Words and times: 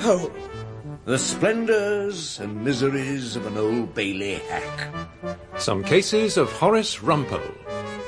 Rumpole. 0.00 0.32
The 1.04 1.18
splendours 1.18 2.40
and 2.40 2.64
miseries 2.64 3.36
of 3.36 3.46
an 3.46 3.58
Old 3.58 3.94
Bailey 3.94 4.36
hack. 4.48 4.94
Some 5.58 5.84
cases 5.84 6.38
of 6.38 6.50
Horace 6.52 7.00
Rumpole, 7.00 7.54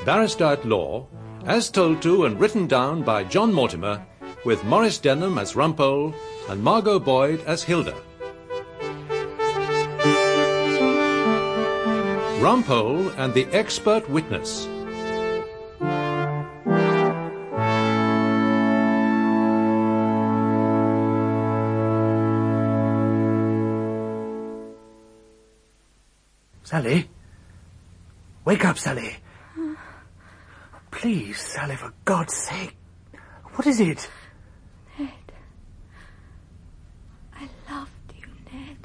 barrister 0.06 0.44
at 0.44 0.64
law, 0.64 1.06
as 1.44 1.68
told 1.68 2.00
to 2.00 2.24
and 2.24 2.40
written 2.40 2.66
down 2.66 3.02
by 3.02 3.24
John 3.24 3.52
Mortimer, 3.52 4.06
with 4.44 4.64
Maurice 4.64 4.96
Denham 4.96 5.36
as 5.36 5.54
Rumpole 5.54 6.14
and 6.48 6.62
Margot 6.62 6.98
Boyd 6.98 7.44
as 7.44 7.62
Hilda. 7.62 7.94
Rumpole 12.40 13.12
and 13.18 13.34
the 13.34 13.46
Expert 13.52 14.08
Witness. 14.08 14.66
Sally? 26.72 27.06
Wake 28.46 28.64
up, 28.64 28.78
Sally. 28.78 29.16
Please, 30.90 31.38
Sally, 31.38 31.76
for 31.76 31.92
God's 32.06 32.32
sake. 32.32 32.74
What 33.56 33.66
is 33.66 33.78
it? 33.78 34.08
Ned. 34.98 35.10
I 37.36 37.46
loved 37.70 38.14
you, 38.18 38.26
Ned. 38.50 38.78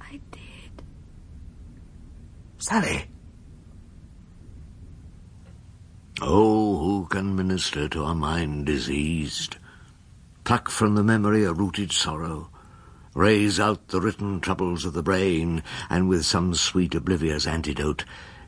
I 0.00 0.18
did. 0.30 0.82
Sally? 2.56 3.04
Oh, 6.22 6.78
who 6.78 7.06
can 7.08 7.36
minister 7.36 7.90
to 7.90 8.04
a 8.04 8.14
mind 8.14 8.64
diseased? 8.64 9.58
Pluck 10.44 10.70
from 10.70 10.94
the 10.94 11.04
memory 11.04 11.44
a 11.44 11.52
rooted 11.52 11.92
sorrow, 11.92 12.48
raze 13.16 13.58
out 13.58 13.88
the 13.88 14.00
written 14.00 14.38
troubles 14.40 14.84
of 14.84 14.92
the 14.92 15.02
brain, 15.02 15.62
and 15.88 16.06
with 16.06 16.26
some 16.26 16.54
sweet 16.54 16.94
oblivious 16.94 17.46
antidote, 17.46 18.04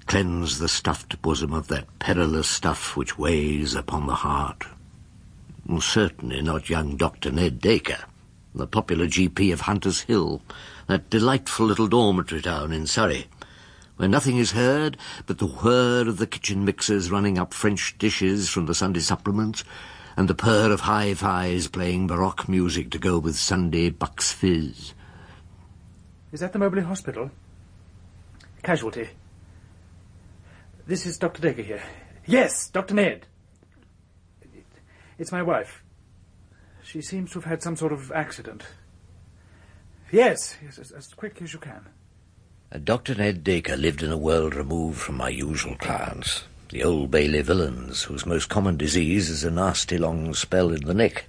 cleanse 0.06 0.58
the 0.58 0.68
stuffed 0.68 1.20
bosom 1.22 1.54
of 1.54 1.68
that 1.68 1.86
perilous 1.98 2.46
stuff 2.46 2.94
which 2.94 3.16
weighs 3.18 3.74
upon 3.74 4.06
the 4.06 4.14
heart. 4.14 4.66
Certainly 5.80 6.42
not 6.42 6.68
young 6.68 6.96
Dr. 6.96 7.30
Ned 7.30 7.60
Dacre, 7.60 8.04
the 8.54 8.66
popular 8.66 9.06
GP 9.06 9.54
of 9.54 9.62
Hunter's 9.62 10.02
Hill, 10.02 10.42
that 10.86 11.08
delightful 11.08 11.64
little 11.64 11.88
dormitory 11.88 12.42
town 12.42 12.70
in 12.70 12.86
Surrey, 12.86 13.26
where 13.96 14.08
nothing 14.08 14.36
is 14.36 14.52
heard 14.52 14.98
but 15.24 15.38
the 15.38 15.46
whir 15.46 16.06
of 16.06 16.18
the 16.18 16.26
kitchen 16.26 16.66
mixers 16.66 17.10
running 17.10 17.38
up 17.38 17.54
French 17.54 17.96
dishes 17.96 18.50
from 18.50 18.66
the 18.66 18.74
Sunday 18.74 19.00
supplements, 19.00 19.64
and 20.18 20.26
the 20.26 20.34
purr 20.34 20.72
of 20.72 20.80
hi-fis 20.80 21.68
playing 21.68 22.08
baroque 22.08 22.48
music 22.48 22.90
to 22.90 22.98
go 22.98 23.20
with 23.20 23.36
Sunday 23.36 23.88
Bucks 23.88 24.32
Fizz. 24.32 24.92
Is 26.32 26.40
that 26.40 26.52
the 26.52 26.58
Mobley 26.58 26.82
Hospital? 26.82 27.30
Casualty. 28.64 29.10
This 30.88 31.06
is 31.06 31.18
Dr. 31.18 31.40
Dacre 31.40 31.62
here. 31.62 31.82
Yes, 32.26 32.68
Dr. 32.68 32.94
Ned. 32.94 33.26
It's 35.18 35.30
my 35.30 35.40
wife. 35.40 35.84
She 36.82 37.00
seems 37.00 37.30
to 37.30 37.38
have 37.38 37.48
had 37.48 37.62
some 37.62 37.76
sort 37.76 37.92
of 37.92 38.10
accident. 38.10 38.64
Yes, 40.10 40.56
yes 40.64 40.80
as, 40.80 40.90
as 40.90 41.06
quick 41.14 41.40
as 41.42 41.52
you 41.52 41.60
can. 41.60 41.86
Uh, 42.72 42.78
Dr. 42.78 43.14
Ned 43.14 43.44
Dacre 43.44 43.76
lived 43.76 44.02
in 44.02 44.10
a 44.10 44.18
world 44.18 44.56
removed 44.56 44.98
from 44.98 45.16
my 45.16 45.28
usual 45.28 45.76
clients, 45.76 46.42
the 46.70 46.84
Old 46.84 47.10
Bailey 47.10 47.40
villains, 47.40 48.02
whose 48.02 48.26
most 48.26 48.50
common 48.50 48.76
disease 48.76 49.30
is 49.30 49.42
a 49.42 49.50
nasty 49.50 49.96
long 49.96 50.34
spell 50.34 50.70
in 50.70 50.84
the 50.84 50.92
neck. 50.92 51.24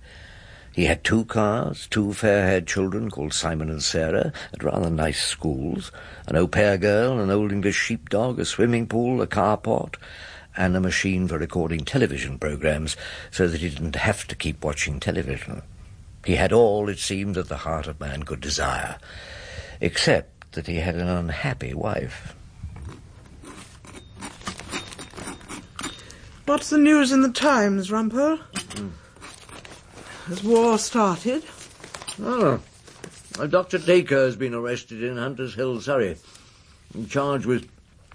He 0.73 0.85
had 0.85 1.03
two 1.03 1.25
cars, 1.25 1.87
two 1.87 2.13
fair-haired 2.13 2.67
children 2.67 3.09
called 3.09 3.33
Simon 3.33 3.69
and 3.69 3.81
Sarah, 3.81 4.33
at 4.53 4.63
rather 4.63 4.89
nice 4.89 5.23
schools, 5.23 5.91
an 6.27 6.35
au 6.35 6.47
pair 6.47 6.77
girl, 6.77 7.19
an 7.19 7.31
old 7.31 7.53
English 7.53 7.77
sheepdog, 7.77 8.37
a 8.39 8.45
swimming 8.45 8.85
pool, 8.85 9.21
a 9.21 9.27
carport, 9.27 9.95
and 10.57 10.75
a 10.75 10.81
machine 10.81 11.25
for 11.27 11.37
recording 11.37 11.85
television 11.85 12.37
programs 12.37 12.97
so 13.31 13.47
that 13.47 13.61
he 13.61 13.69
didn't 13.69 13.95
have 13.95 14.27
to 14.27 14.35
keep 14.35 14.61
watching 14.63 14.99
television. 14.99 15.61
He 16.25 16.35
had 16.35 16.51
all, 16.51 16.89
it 16.89 16.99
seemed, 16.99 17.35
that 17.35 17.47
the 17.47 17.57
heart 17.57 17.87
of 17.87 17.99
man 18.01 18.23
could 18.23 18.41
desire, 18.41 18.97
except 19.79 20.51
that 20.51 20.67
he 20.67 20.77
had 20.77 20.95
an 20.95 21.07
unhappy 21.07 21.73
wife. 21.73 22.35
What's 26.49 26.71
the 26.71 26.79
news 26.79 27.11
in 27.11 27.21
the 27.21 27.29
Times, 27.29 27.91
Rumpole? 27.91 28.39
Has 30.25 30.43
war 30.43 30.79
started? 30.79 31.43
Oh, 32.19 32.59
uh, 33.37 33.45
Dr. 33.45 33.77
Dacre 33.77 34.15
has 34.15 34.35
been 34.35 34.55
arrested 34.55 35.03
in 35.03 35.15
Hunter's 35.15 35.53
Hill, 35.53 35.79
Surrey, 35.79 36.17
charged 37.07 37.45
with 37.45 37.69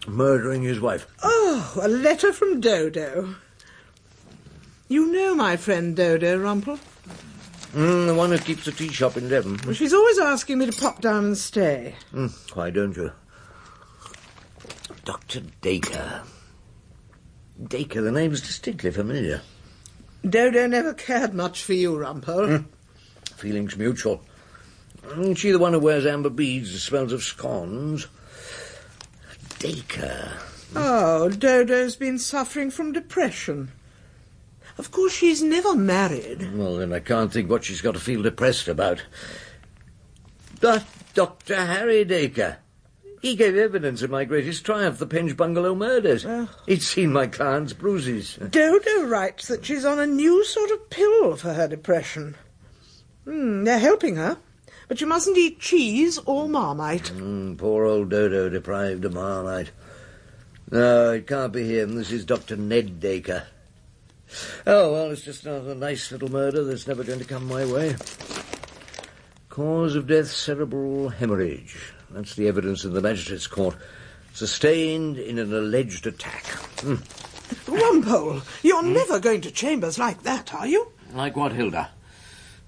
murdering 0.09 0.65
his 0.65 0.81
wife. 0.81 1.06
Oh, 1.22 1.78
a 1.81 1.87
letter 1.87 2.33
from 2.33 2.61
Dodo. 2.61 3.37
You 4.89 5.12
know 5.12 5.37
my 5.37 5.56
friend 5.56 5.95
Dodo, 5.95 6.37
Rumpole. 6.37 6.81
Mm, 7.72 8.09
the 8.09 8.15
one 8.16 8.33
who 8.33 8.39
keeps 8.39 8.65
the 8.65 8.72
tea 8.72 8.89
shop 8.89 9.16
in 9.16 9.28
Devon. 9.28 9.61
Well, 9.65 9.75
she's 9.75 9.95
always 9.95 10.19
asking 10.19 10.59
me 10.59 10.66
to 10.66 10.72
pop 10.72 11.01
down 11.01 11.25
and 11.25 11.39
stay. 11.39 11.95
Mm, 12.12 12.56
why 12.56 12.71
don't 12.71 12.97
you? 12.97 13.12
Dr. 15.05 15.43
Dacre. 15.61 16.25
Dacre, 17.62 18.00
the 18.00 18.12
name's 18.12 18.41
distinctly 18.41 18.91
familiar. 18.91 19.42
Dodo 20.28 20.66
never 20.66 20.94
cared 20.94 21.34
much 21.34 21.62
for 21.62 21.75
you, 21.75 21.97
Rumpole. 21.97 22.48
Mm. 22.48 22.65
Feelings 23.37 23.76
mutual. 23.76 24.22
Isn't 25.12 25.34
she 25.37 25.50
the 25.50 25.59
one 25.59 25.75
who 25.75 25.78
wears 25.78 26.06
amber 26.06 26.31
beads 26.31 26.70
and 26.70 26.81
smells 26.81 27.12
of 27.12 27.22
scones? 27.22 28.06
Dacre. 29.59 30.32
Oh, 30.75 31.28
Dodo's 31.28 31.97
been 31.97 32.19
suffering 32.19 32.70
from 32.70 32.92
depression. 32.92 33.71
Of 34.76 34.91
course, 34.91 35.12
she's 35.12 35.42
never 35.42 35.76
married. 35.76 36.56
Well, 36.56 36.76
then 36.76 36.92
I 36.92 37.00
can't 37.00 37.32
think 37.32 37.48
what 37.48 37.65
she's 37.65 37.81
got 37.81 37.94
to 37.94 38.00
feel 38.00 38.22
depressed 38.22 38.66
about. 38.66 39.03
But 40.60 40.84
Dr. 41.15 41.54
Harry 41.54 42.04
Dacre. 42.04 42.59
He 43.24 43.36
gave 43.36 43.56
evidence 43.56 44.02
of 44.02 44.10
my 44.10 44.26
greatest 44.26 44.66
triumph, 44.66 44.98
the 44.98 45.06
Penge 45.06 45.34
Bungalow 45.34 45.74
murders. 45.74 46.26
Oh. 46.26 46.46
He'd 46.66 46.82
seen 46.82 47.10
my 47.10 47.26
client's 47.26 47.72
bruises. 47.72 48.36
Dodo 48.50 49.06
writes 49.06 49.48
that 49.48 49.64
she's 49.64 49.86
on 49.86 49.98
a 49.98 50.06
new 50.06 50.44
sort 50.44 50.70
of 50.70 50.90
pill 50.90 51.34
for 51.36 51.54
her 51.54 51.66
depression. 51.66 52.36
Hmm, 53.24 53.64
they're 53.64 53.78
helping 53.78 54.16
her. 54.16 54.36
But 54.88 55.00
you 55.00 55.06
mustn't 55.06 55.38
eat 55.38 55.58
cheese 55.58 56.18
or 56.26 56.50
marmite. 56.50 57.12
Mm, 57.14 57.56
poor 57.56 57.86
old 57.86 58.10
Dodo 58.10 58.50
deprived 58.50 59.06
of 59.06 59.14
marmite. 59.14 59.70
No, 60.70 61.12
it 61.12 61.26
can't 61.26 61.50
be 61.50 61.78
him. 61.78 61.94
This 61.94 62.12
is 62.12 62.26
Dr. 62.26 62.56
Ned 62.56 63.00
Dacre. 63.00 63.44
Oh, 64.66 64.92
well, 64.92 65.10
it's 65.10 65.22
just 65.22 65.46
another 65.46 65.74
nice 65.74 66.12
little 66.12 66.30
murder 66.30 66.62
that's 66.62 66.86
never 66.86 67.02
going 67.02 67.20
to 67.20 67.24
come 67.24 67.48
my 67.48 67.64
way. 67.64 67.96
Cause 69.48 69.96
of 69.96 70.08
death, 70.08 70.30
cerebral 70.30 71.08
hemorrhage. 71.08 71.94
That's 72.14 72.36
the 72.36 72.47
evidence 72.47 72.84
in 72.84 72.92
the 72.94 73.00
magistrate's 73.00 73.48
court. 73.48 73.75
Sustained 74.34 75.19
in 75.19 75.36
an 75.38 75.52
alleged 75.52 76.06
attack. 76.06 76.44
Mm. 76.76 77.02
Rumpole, 77.66 78.42
you're 78.62 78.84
never 78.84 79.19
going 79.19 79.41
to 79.41 79.50
chambers 79.50 79.98
like 79.98 80.22
that, 80.22 80.54
are 80.54 80.66
you? 80.66 80.92
Like 81.12 81.34
what, 81.34 81.53
Hilda? 81.53 81.91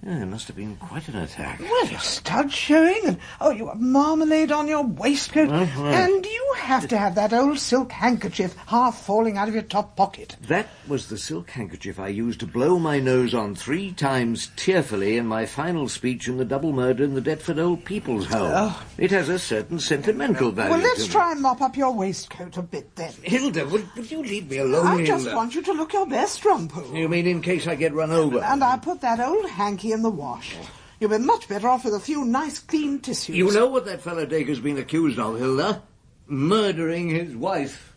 Yeah, 0.04 0.22
it 0.22 0.26
must 0.26 0.46
have 0.46 0.56
been 0.56 0.76
quite 0.76 1.08
an 1.08 1.16
attack. 1.16 1.58
Well, 1.58 1.86
your 1.88 1.98
stud 1.98 2.52
showing, 2.52 3.00
and 3.06 3.18
oh, 3.40 3.50
you 3.50 3.66
have 3.68 3.80
marmalade 3.80 4.52
on 4.52 4.68
your 4.68 4.84
waistcoat, 4.84 5.48
Well, 5.48 5.68
well. 5.76 5.86
and 5.86 6.24
you 6.24 6.54
have 6.58 6.86
to 6.88 6.98
have 6.98 7.16
that 7.16 7.32
old 7.32 7.58
silk 7.58 7.90
handkerchief 7.90 8.54
half 8.66 9.02
falling 9.04 9.36
out 9.36 9.48
of 9.48 9.54
your 9.54 9.64
top 9.64 9.96
pocket. 9.96 10.36
That 10.42 10.68
was 10.86 11.08
the 11.08 11.18
silk 11.18 11.50
handkerchief 11.50 11.98
I 11.98 12.08
used 12.08 12.38
to 12.40 12.46
blow 12.46 12.78
my 12.78 13.00
nose 13.00 13.34
on 13.34 13.56
three 13.56 13.90
times 13.90 14.50
tearfully 14.54 15.16
in 15.16 15.26
my 15.26 15.44
final 15.44 15.88
speech 15.88 16.28
in 16.28 16.36
the 16.36 16.44
double 16.44 16.72
murder 16.72 17.02
in 17.02 17.14
the 17.14 17.20
Deptford 17.20 17.58
Old 17.58 17.84
People's 17.84 18.26
Home. 18.26 18.52
Oh. 18.54 18.86
It 18.98 19.10
has 19.10 19.28
a 19.28 19.38
certain 19.40 19.80
sentimental 19.80 20.52
value. 20.52 20.70
Well, 20.72 20.80
let's 20.82 21.08
try 21.08 21.32
and 21.32 21.42
mop 21.42 21.60
up 21.62 21.76
your 21.76 21.92
waistcoat 21.92 22.56
a 22.58 22.62
bit 22.62 22.94
then. 22.94 23.12
Hilda, 23.22 23.66
would, 23.66 23.88
would 23.96 24.10
you 24.10 24.22
leave 24.22 24.48
me 24.50 24.58
alone, 24.58 24.86
I 24.86 25.04
just 25.04 25.32
want 25.34 25.54
you 25.56 25.62
to 25.62 25.72
look 25.72 25.92
your 25.94 26.06
best, 26.06 26.42
Rumpole. 26.42 26.94
You 26.96 27.08
mean 27.08 27.26
in 27.26 27.42
case 27.42 27.66
I 27.66 27.74
get 27.74 27.92
run 27.92 28.12
over? 28.12 28.38
And 28.38 28.62
I 28.62 28.76
put 28.78 29.00
that 29.00 29.18
old 29.18 29.48
hanky 29.86 29.92
in 29.92 30.02
the 30.02 30.10
wash. 30.10 30.56
You'll 31.00 31.10
be 31.10 31.18
much 31.18 31.48
better 31.48 31.68
off 31.68 31.84
with 31.84 31.94
a 31.94 32.00
few 32.00 32.24
nice 32.24 32.58
clean 32.58 33.00
tissues. 33.00 33.36
You 33.36 33.52
know 33.52 33.66
what 33.66 33.84
that 33.86 34.00
fellow 34.00 34.24
Dacre's 34.24 34.60
been 34.60 34.78
accused 34.78 35.18
of, 35.18 35.38
Hilda? 35.38 35.82
Murdering 36.26 37.10
his 37.10 37.36
wife. 37.36 37.92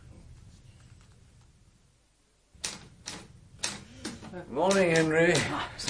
Morning, 4.52 4.96
Henry. 4.96 5.34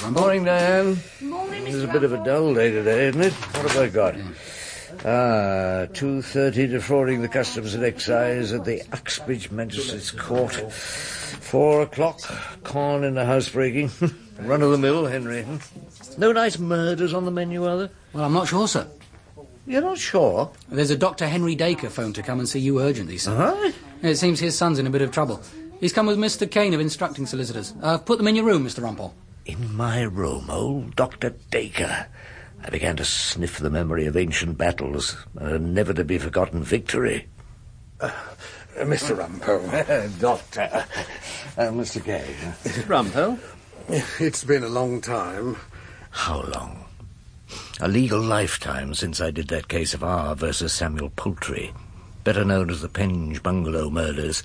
Morning, 0.10 0.44
Diane. 0.44 0.98
Morning, 1.22 1.68
It's 1.68 1.84
a 1.84 1.88
bit 1.88 2.04
of 2.04 2.14
a 2.14 2.24
dull 2.24 2.54
day 2.54 2.72
today, 2.72 3.08
isn't 3.08 3.22
it? 3.22 3.34
What 3.34 3.72
have 3.72 3.78
I 3.78 3.88
got? 3.90 4.16
Ah, 5.06 5.88
2.30 5.94 6.70
defrauding 6.72 7.22
the 7.22 7.28
Customs 7.28 7.74
and 7.74 7.84
Excise 7.84 8.52
at 8.52 8.66
the 8.66 8.82
Uxbridge 8.92 9.52
Magistrates 9.52 10.12
Court. 10.12 10.54
Four 10.72 11.84
o'clock, 11.84 12.20
corn 12.64 13.04
in 13.04 13.16
the 13.16 13.26
housebreaking. 13.26 13.92
Run 14.42 14.62
of 14.62 14.72
the 14.72 14.78
mill, 14.78 15.06
Henry. 15.06 15.46
No 16.20 16.34
nice 16.34 16.60
murders 16.60 17.14
on 17.14 17.24
the 17.24 17.32
menu, 17.32 17.66
are 17.66 17.78
there? 17.78 17.90
Well, 18.12 18.26
I'm 18.26 18.34
not 18.34 18.50
sure, 18.50 18.68
sir. 18.68 18.86
You're 19.66 19.82
not 19.82 19.98
sure? 19.98 20.52
There's 20.68 20.90
a 20.90 20.98
Dr. 20.98 21.26
Henry 21.26 21.56
Dacre 21.56 21.90
phone 21.90 22.12
to 22.12 22.22
come 22.22 22.40
and 22.40 22.50
see 22.50 22.60
you 22.60 22.82
urgently, 22.82 23.18
sir. 23.18 23.34
Huh? 23.34 23.72
It 24.02 24.16
seems 24.16 24.38
his 24.38 24.58
son's 24.58 24.80
in 24.80 24.88
a 24.88 24.90
bit 24.90 25.02
of 25.02 25.12
trouble. 25.12 25.42
He's 25.80 25.94
come 25.94 26.08
with 26.08 26.18
Mr. 26.18 26.50
Kane 26.50 26.74
of 26.74 26.82
Instructing 26.82 27.26
Solicitors. 27.26 27.74
Uh, 27.82 28.00
put 28.00 28.18
them 28.18 28.28
in 28.28 28.36
your 28.36 28.44
room, 28.44 28.66
Mr. 28.66 28.84
Rumpole. 28.84 29.14
In 29.46 29.74
my 29.78 30.02
room, 30.02 30.50
old 30.50 30.94
Dr. 30.98 31.36
Dacre. 31.52 32.08
I 32.66 32.70
began 32.70 32.98
to 32.98 33.06
sniff 33.06 33.58
the 33.58 33.70
memory 33.70 34.06
of 34.06 34.18
ancient 34.18 34.58
battles 34.58 35.16
and 35.36 35.48
a 35.48 35.58
never 35.58 35.94
to 35.94 36.04
be 36.04 36.18
forgotten 36.18 36.64
victory. 36.64 37.28
Uh, 38.02 38.12
Mr. 38.80 39.16
Rumpole. 39.18 40.20
Doctor. 40.20 40.86
Uh, 41.58 41.72
Mr. 41.72 42.04
Kane. 42.04 42.84
Rumpole? 42.90 43.40
It's 44.20 44.44
been 44.44 44.66
a 44.66 44.70
long 44.70 45.00
time. 45.00 45.56
How 46.10 46.42
long? 46.42 46.86
A 47.80 47.88
legal 47.88 48.22
lifetime 48.22 48.94
since 48.94 49.22
I 49.22 49.32
did 49.32 49.48
that 49.50 49.68
case 49.68 49.94
of 49.94 50.04
R 50.04 50.36
versus 50.36 50.74
Samuel 50.74 51.12
Poultry, 51.16 51.74
better 52.24 52.44
known 52.44 52.70
as 52.70 52.82
the 52.82 52.90
Penge 52.90 53.42
Bungalow 53.42 53.90
murders, 53.90 54.44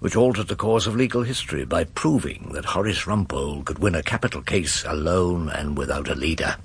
which 0.00 0.16
altered 0.16 0.48
the 0.48 0.56
course 0.56 0.86
of 0.86 0.96
legal 0.96 1.22
history 1.22 1.64
by 1.64 1.84
proving 1.84 2.50
that 2.52 2.64
Horace 2.64 3.06
Rumpole 3.06 3.64
could 3.64 3.78
win 3.78 3.94
a 3.94 4.02
capital 4.02 4.40
case 4.40 4.84
alone 4.84 5.50
and 5.50 5.76
without 5.76 6.08
a 6.08 6.14
leader. 6.14 6.56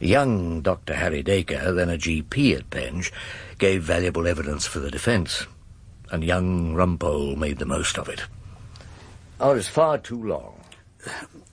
Young 0.00 0.62
Dr. 0.62 0.94
Harry 0.94 1.22
Dacre, 1.22 1.72
then 1.72 1.90
a 1.90 1.98
GP 1.98 2.56
at 2.56 2.70
Penge, 2.70 3.12
gave 3.58 3.82
valuable 3.82 4.26
evidence 4.26 4.66
for 4.66 4.80
the 4.80 4.90
defence, 4.90 5.46
and 6.10 6.24
young 6.24 6.74
Rumpole 6.74 7.36
made 7.36 7.58
the 7.58 7.66
most 7.66 7.98
of 7.98 8.08
it. 8.08 8.24
It's 9.40 9.68
far 9.68 9.98
too 9.98 10.22
long. 10.22 10.59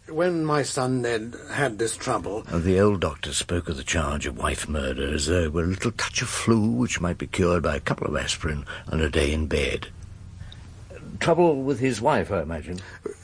When 0.09 0.45
my 0.45 0.63
son 0.63 1.01
Ned 1.01 1.35
had 1.51 1.79
this 1.79 1.97
trouble... 1.97 2.45
Uh, 2.49 2.59
the 2.59 2.79
old 2.79 3.01
doctor 3.01 3.33
spoke 3.33 3.67
of 3.67 3.77
the 3.77 3.83
charge 3.83 4.25
of 4.25 4.37
wife 4.37 4.69
murder 4.69 5.13
as 5.13 5.27
though 5.27 5.43
it 5.43 5.53
were 5.53 5.63
a 5.63 5.67
little 5.67 5.91
touch 5.91 6.21
of 6.21 6.29
flu 6.29 6.71
which 6.71 7.01
might 7.01 7.17
be 7.17 7.27
cured 7.27 7.63
by 7.63 7.75
a 7.75 7.81
couple 7.81 8.07
of 8.07 8.15
aspirin 8.15 8.65
and 8.87 9.01
a 9.01 9.09
day 9.09 9.33
in 9.33 9.47
bed. 9.47 9.87
Trouble 11.19 11.61
with 11.61 11.79
his 11.79 11.99
wife, 11.99 12.31
I 12.31 12.41
imagine. 12.41 12.79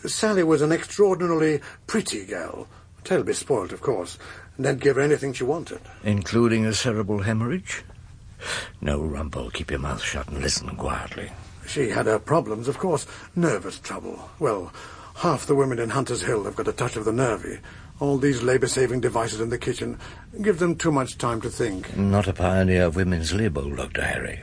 Sally 0.06 0.44
was 0.44 0.62
an 0.62 0.72
extraordinarily 0.72 1.62
pretty 1.88 2.26
girl. 2.26 2.68
Terribly 3.04 3.34
spoilt, 3.34 3.72
of 3.72 3.82
course. 3.82 4.18
Ned 4.58 4.80
gave 4.80 4.96
her 4.96 5.02
anything 5.02 5.34
she 5.34 5.44
wanted. 5.44 5.80
Including 6.04 6.66
a 6.66 6.74
cerebral 6.74 7.22
hemorrhage? 7.22 7.84
No, 8.82 9.00
Rumpole, 9.00 9.52
keep 9.52 9.72
your 9.72 9.80
mouth 9.80 10.02
shut 10.02 10.28
and 10.28 10.42
listen 10.42 10.76
quietly. 10.76 11.32
She 11.66 11.90
had 11.90 12.08
her 12.08 12.20
problems, 12.20 12.68
of 12.68 12.78
course. 12.78 13.06
Nervous 13.36 13.80
trouble. 13.80 14.30
Well, 14.40 14.74
half 15.16 15.46
the 15.46 15.56
women 15.56 15.80
in 15.80 15.92
Hunter's 15.92 16.22
Hill 16.22 16.44
have 16.44 16.56
got 16.56 16.68
a 16.68 16.74
touch 16.74 16.96
of 16.96 17.06
the 17.06 17.14
nervy. 17.14 17.60
All 18.00 18.18
these 18.18 18.42
labour-saving 18.42 19.02
devices 19.02 19.40
in 19.40 19.50
the 19.50 19.58
kitchen 19.58 20.00
give 20.42 20.60
them 20.60 20.76
too 20.76 20.92
much 20.92 21.18
time 21.18 21.42
to 21.42 21.50
think. 21.50 21.96
Not 21.96 22.28
a 22.28 22.34
pioneer 22.34 22.86
of 22.86 22.96
women's 22.96 23.34
lib, 23.34 23.58
old 23.58 23.78
Dr. 23.78 24.04
Harry. 24.04 24.42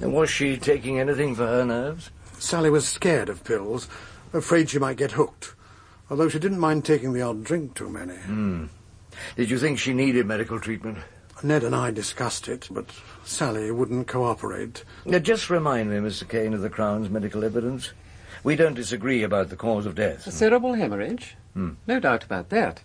Was 0.00 0.30
she 0.30 0.56
taking 0.56 0.98
anything 0.98 1.34
for 1.34 1.46
her 1.46 1.64
nerves? 1.64 2.10
Sally 2.38 2.70
was 2.70 2.88
scared 2.88 3.28
of 3.28 3.44
pills, 3.44 3.86
afraid 4.32 4.70
she 4.70 4.78
might 4.78 4.96
get 4.96 5.12
hooked, 5.12 5.54
although 6.08 6.28
she 6.28 6.38
didn't 6.38 6.58
mind 6.58 6.84
taking 6.84 7.12
the 7.12 7.22
odd 7.22 7.44
drink 7.44 7.74
too 7.74 7.90
many. 7.90 8.16
Hmm. 8.16 8.66
Did 9.36 9.50
you 9.50 9.58
think 9.58 9.78
she 9.78 9.92
needed 9.92 10.26
medical 10.26 10.58
treatment? 10.58 10.98
Ned 11.42 11.64
and 11.64 11.74
I 11.74 11.90
discussed 11.90 12.48
it, 12.48 12.68
but 12.70 12.86
Sally 13.24 13.70
wouldn't 13.70 14.08
cooperate. 14.08 14.84
Now, 15.04 15.18
just 15.18 15.50
remind 15.50 15.90
me, 15.90 15.96
Mr. 15.96 16.28
Kane, 16.28 16.54
of 16.54 16.60
the 16.60 16.70
Crown's 16.70 17.08
medical 17.08 17.44
evidence. 17.44 17.92
We 18.42 18.56
don't 18.56 18.74
disagree 18.74 19.22
about 19.22 19.50
the 19.50 19.56
cause 19.56 19.86
of 19.86 19.94
death. 19.94 20.26
A 20.26 20.30
cerebral 20.30 20.74
hemorrhage? 20.74 21.36
Hmm. 21.54 21.72
No 21.86 22.00
doubt 22.00 22.24
about 22.24 22.48
that. 22.50 22.82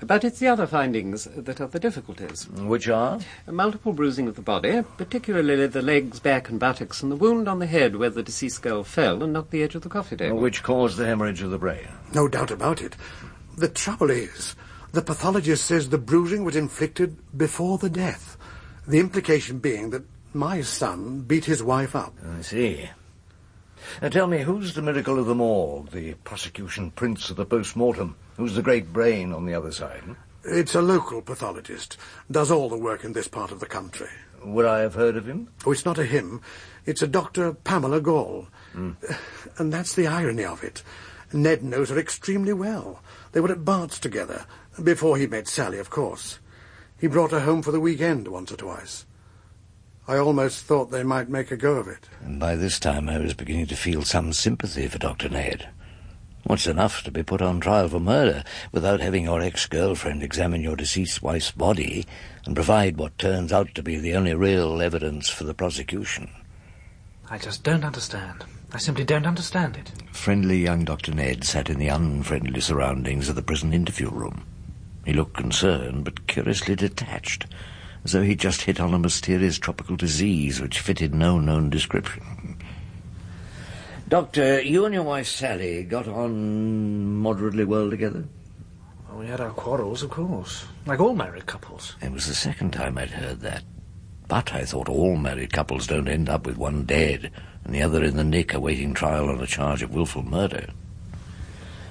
But 0.00 0.24
it's 0.24 0.38
the 0.38 0.48
other 0.48 0.66
findings 0.66 1.24
that 1.24 1.60
are 1.60 1.66
the 1.66 1.78
difficulties. 1.80 2.48
Which 2.50 2.88
are? 2.88 3.20
Multiple 3.46 3.92
bruising 3.92 4.28
of 4.28 4.36
the 4.36 4.42
body, 4.42 4.82
particularly 4.98 5.66
the 5.66 5.82
legs, 5.82 6.20
back, 6.20 6.48
and 6.48 6.60
buttocks, 6.60 7.02
and 7.02 7.10
the 7.10 7.16
wound 7.16 7.48
on 7.48 7.58
the 7.58 7.66
head 7.66 7.96
where 7.96 8.10
the 8.10 8.22
deceased 8.22 8.60
girl 8.60 8.84
fell 8.84 9.22
and 9.22 9.32
knocked 9.32 9.50
the 9.50 9.62
edge 9.62 9.74
of 9.74 9.82
the 9.82 9.88
coffee 9.88 10.16
table. 10.16 10.38
Which 10.38 10.62
caused 10.62 10.96
the 10.96 11.06
hemorrhage 11.06 11.42
of 11.42 11.50
the 11.50 11.58
brain. 11.58 11.88
No 12.12 12.28
doubt 12.28 12.50
about 12.50 12.82
it. 12.82 12.96
The 13.56 13.68
trouble 13.68 14.10
is, 14.10 14.56
the 14.92 15.02
pathologist 15.02 15.64
says 15.64 15.88
the 15.88 15.98
bruising 15.98 16.44
was 16.44 16.56
inflicted 16.56 17.16
before 17.36 17.78
the 17.78 17.90
death. 17.90 18.36
The 18.86 19.00
implication 19.00 19.58
being 19.58 19.90
that 19.90 20.04
my 20.34 20.60
son 20.60 21.20
beat 21.20 21.44
his 21.46 21.62
wife 21.62 21.96
up. 21.96 22.14
I 22.36 22.42
see. 22.42 22.90
Now 24.02 24.08
tell 24.08 24.26
me, 24.26 24.42
who's 24.42 24.74
the 24.74 24.82
miracle 24.82 25.18
of 25.18 25.26
them 25.26 25.40
all? 25.40 25.86
The 25.90 26.14
prosecution 26.24 26.90
prince 26.90 27.30
of 27.30 27.36
the 27.36 27.46
post-mortem? 27.46 28.16
Who's 28.36 28.54
the 28.54 28.62
great 28.62 28.92
brain 28.92 29.32
on 29.32 29.46
the 29.46 29.54
other 29.54 29.72
side? 29.72 30.02
It's 30.44 30.74
a 30.74 30.82
local 30.82 31.22
pathologist. 31.22 31.96
Does 32.30 32.50
all 32.50 32.68
the 32.68 32.76
work 32.76 33.04
in 33.04 33.12
this 33.12 33.28
part 33.28 33.50
of 33.50 33.60
the 33.60 33.66
country. 33.66 34.08
Would 34.44 34.66
I 34.66 34.80
have 34.80 34.94
heard 34.94 35.16
of 35.16 35.26
him? 35.26 35.48
Oh, 35.64 35.72
it's 35.72 35.86
not 35.86 35.98
a 35.98 36.04
him. 36.04 36.42
It's 36.84 37.00
a 37.00 37.06
Dr. 37.06 37.54
Pamela 37.54 38.00
Gall. 38.00 38.48
Mm. 38.74 38.96
And 39.58 39.72
that's 39.72 39.94
the 39.94 40.06
irony 40.06 40.44
of 40.44 40.64
it. 40.64 40.82
Ned 41.32 41.62
knows 41.62 41.90
her 41.90 41.98
extremely 41.98 42.52
well. 42.52 43.02
They 43.32 43.40
were 43.40 43.52
at 43.52 43.64
Bart's 43.64 43.98
together, 43.98 44.46
before 44.82 45.16
he 45.16 45.26
met 45.26 45.48
Sally, 45.48 45.78
of 45.78 45.90
course. 45.90 46.38
He 46.98 47.06
brought 47.06 47.30
her 47.30 47.40
home 47.40 47.62
for 47.62 47.72
the 47.72 47.80
weekend 47.80 48.28
once 48.28 48.52
or 48.52 48.56
twice. 48.56 49.04
I 50.06 50.18
almost 50.18 50.64
thought 50.64 50.90
they 50.90 51.02
might 51.02 51.30
make 51.30 51.50
a 51.50 51.56
go 51.56 51.76
of 51.76 51.88
it. 51.88 52.08
And 52.20 52.38
by 52.38 52.56
this 52.56 52.78
time 52.78 53.08
I 53.08 53.18
was 53.18 53.32
beginning 53.32 53.66
to 53.68 53.76
feel 53.76 54.02
some 54.02 54.32
sympathy 54.34 54.86
for 54.86 54.98
Dr. 54.98 55.30
Ned. 55.30 55.68
What's 56.44 56.66
enough 56.66 57.02
to 57.04 57.10
be 57.10 57.22
put 57.22 57.40
on 57.40 57.58
trial 57.58 57.88
for 57.88 58.00
murder 58.00 58.44
without 58.70 59.00
having 59.00 59.24
your 59.24 59.40
ex-girlfriend 59.40 60.22
examine 60.22 60.62
your 60.62 60.76
deceased 60.76 61.22
wife's 61.22 61.50
body 61.50 62.04
and 62.44 62.54
provide 62.54 62.98
what 62.98 63.18
turns 63.18 63.50
out 63.50 63.74
to 63.74 63.82
be 63.82 63.98
the 63.98 64.14
only 64.14 64.34
real 64.34 64.82
evidence 64.82 65.30
for 65.30 65.44
the 65.44 65.54
prosecution? 65.54 66.30
I 67.30 67.38
just 67.38 67.62
don't 67.62 67.84
understand. 67.84 68.44
I 68.74 68.78
simply 68.78 69.04
don't 69.04 69.26
understand 69.26 69.76
it. 69.76 69.90
Friendly 70.12 70.58
young 70.58 70.84
Dr. 70.84 71.14
Ned 71.14 71.44
sat 71.44 71.70
in 71.70 71.78
the 71.78 71.88
unfriendly 71.88 72.60
surroundings 72.60 73.30
of 73.30 73.36
the 73.36 73.42
prison 73.42 73.72
interview 73.72 74.10
room. 74.10 74.44
He 75.06 75.14
looked 75.14 75.36
concerned, 75.36 76.04
but 76.04 76.26
curiously 76.26 76.76
detached, 76.76 77.46
as 78.04 78.12
though 78.12 78.22
he'd 78.22 78.38
just 78.38 78.62
hit 78.62 78.78
on 78.80 78.94
a 78.94 78.98
mysterious 78.98 79.58
tropical 79.58 79.96
disease 79.96 80.60
which 80.60 80.80
fitted 80.80 81.14
no 81.14 81.38
known 81.38 81.70
description. 81.70 82.22
Doctor, 84.08 84.60
you 84.60 84.84
and 84.84 84.94
your 84.94 85.02
wife 85.02 85.26
Sally 85.26 85.82
got 85.82 86.06
on 86.06 87.16
moderately 87.16 87.64
well 87.64 87.88
together? 87.88 88.24
Well, 89.08 89.18
we 89.18 89.26
had 89.26 89.40
our 89.40 89.50
quarrels, 89.50 90.02
of 90.02 90.10
course, 90.10 90.66
like 90.86 91.00
all 91.00 91.14
married 91.14 91.46
couples. 91.46 91.96
It 92.02 92.12
was 92.12 92.26
the 92.26 92.34
second 92.34 92.72
time 92.72 92.98
I'd 92.98 93.10
heard 93.10 93.40
that. 93.40 93.64
But 94.28 94.52
I 94.52 94.64
thought 94.64 94.88
all 94.88 95.16
married 95.16 95.52
couples 95.52 95.86
don't 95.86 96.08
end 96.08 96.28
up 96.28 96.46
with 96.46 96.58
one 96.58 96.84
dead 96.84 97.30
and 97.64 97.74
the 97.74 97.82
other 97.82 98.04
in 98.04 98.16
the 98.16 98.24
nick 98.24 98.52
awaiting 98.52 98.92
trial 98.92 99.28
on 99.28 99.40
a 99.40 99.46
charge 99.46 99.82
of 99.82 99.94
wilful 99.94 100.22
murder. 100.22 100.68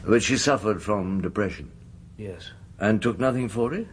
But 0.06 0.22
she 0.22 0.38
suffered 0.38 0.82
from 0.84 1.22
depression? 1.22 1.72
Yes. 2.18 2.52
And 2.80 3.02
took 3.02 3.20
nothing 3.20 3.50
for 3.50 3.74
it? 3.74 3.88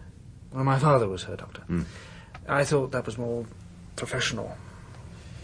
Well, 0.53 0.65
my 0.65 0.79
father 0.79 1.09
was 1.09 1.23
her 1.25 1.37
doctor. 1.37 1.63
Hmm. 1.63 1.83
I 2.51 2.65
thought 2.65 2.91
that 2.91 3.07
was 3.07 3.17
more 3.17 3.47
professional. 3.95 4.57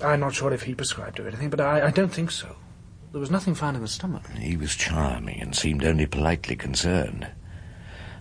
I'm 0.04 0.20
not 0.20 0.34
sure 0.34 0.52
if 0.52 0.62
he 0.62 0.74
prescribed 0.74 1.20
or 1.20 1.28
anything, 1.28 1.50
but 1.50 1.60
I, 1.60 1.86
I 1.86 1.90
don't 1.90 2.12
think 2.12 2.32
so. 2.32 2.56
There 3.12 3.20
was 3.20 3.30
nothing 3.30 3.54
found 3.54 3.76
in 3.76 3.82
the 3.82 3.88
stomach. 3.88 4.28
He 4.32 4.56
was 4.56 4.74
charming 4.74 5.40
and 5.40 5.54
seemed 5.54 5.84
only 5.84 6.06
politely 6.06 6.56
concerned. 6.56 7.28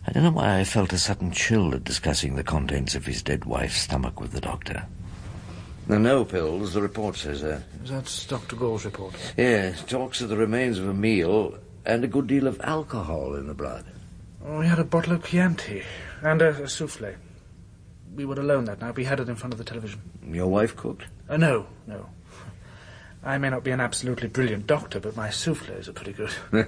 I 0.08 0.12
don't 0.12 0.24
know 0.24 0.32
why 0.32 0.60
I 0.60 0.64
felt 0.64 0.94
a 0.94 1.00
sudden 1.00 1.32
chill 1.32 1.74
at 1.74 1.84
discussing 1.84 2.36
the 2.36 2.44
contents 2.44 2.94
of 2.94 3.08
his 3.08 3.24
dead 3.24 3.46
wife's 3.46 3.82
stomach 3.82 4.22
with 4.22 4.32
the 4.32 4.40
doctor. 4.40 4.86
There 5.88 6.00
no 6.00 6.24
pills, 6.24 6.74
the 6.74 6.82
report 6.82 7.16
says 7.16 7.42
that. 7.42 7.64
That's 7.84 8.26
Dr. 8.28 8.56
Gall's 8.56 8.86
report. 8.86 9.16
Yes, 9.36 9.84
talks 9.84 10.22
of 10.22 10.30
the 10.30 10.38
remains 10.38 10.78
of 10.78 10.88
a 10.88 10.94
meal 10.94 11.58
and 11.86 12.04
a 12.04 12.08
good 12.08 12.28
deal 12.28 12.48
of 12.48 12.62
alcohol 12.62 13.36
in 13.36 13.48
the 13.48 13.54
blood. 13.56 13.86
Oh, 14.46 14.60
we 14.60 14.68
had 14.68 14.80
a 14.80 14.84
bottle 14.84 15.14
of 15.14 15.24
Chianti 15.24 15.84
and 16.22 16.42
a, 16.42 16.50
a 16.50 16.70
souffle. 16.70 17.16
We 18.16 18.26
were 18.26 18.40
alone 18.40 18.66
that 18.66 18.80
night. 18.80 18.96
We 18.96 19.04
had 19.04 19.20
it 19.20 19.28
in 19.28 19.36
front 19.36 19.54
of 19.54 19.58
the 19.58 19.66
television. 19.66 20.02
Your 20.26 20.48
wife 20.48 20.76
cooked? 20.76 21.04
Uh, 21.30 21.38
no, 21.38 21.68
no. 21.86 22.08
I 23.24 23.38
may 23.38 23.50
not 23.50 23.64
be 23.64 23.72
an 23.72 23.82
absolutely 23.82 24.30
brilliant 24.30 24.68
doctor, 24.68 25.00
but 25.00 25.16
my 25.16 25.30
souffles 25.30 25.90
are 25.90 25.94
pretty 25.94 26.14
good. 26.14 26.32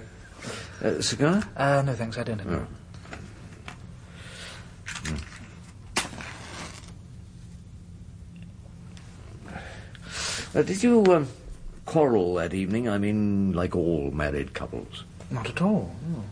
uh, 0.83 1.01
cigar? 1.01 1.43
Uh, 1.55 1.83
no, 1.85 1.93
thanks. 1.93 2.17
I 2.17 2.23
don't 2.23 2.39
have 2.39 2.51
oh. 2.51 2.67
Uh, 10.55 10.63
did 10.63 10.81
you 10.81 11.05
um, 11.13 11.27
quarrel 11.85 12.33
that 12.35 12.53
evening? 12.53 12.89
I 12.89 12.97
mean, 12.97 13.53
like 13.53 13.75
all 13.75 14.09
married 14.11 14.53
couples. 14.53 15.03
Not 15.29 15.47
at 15.49 15.61
all. 15.61 15.93
No. 16.09 16.23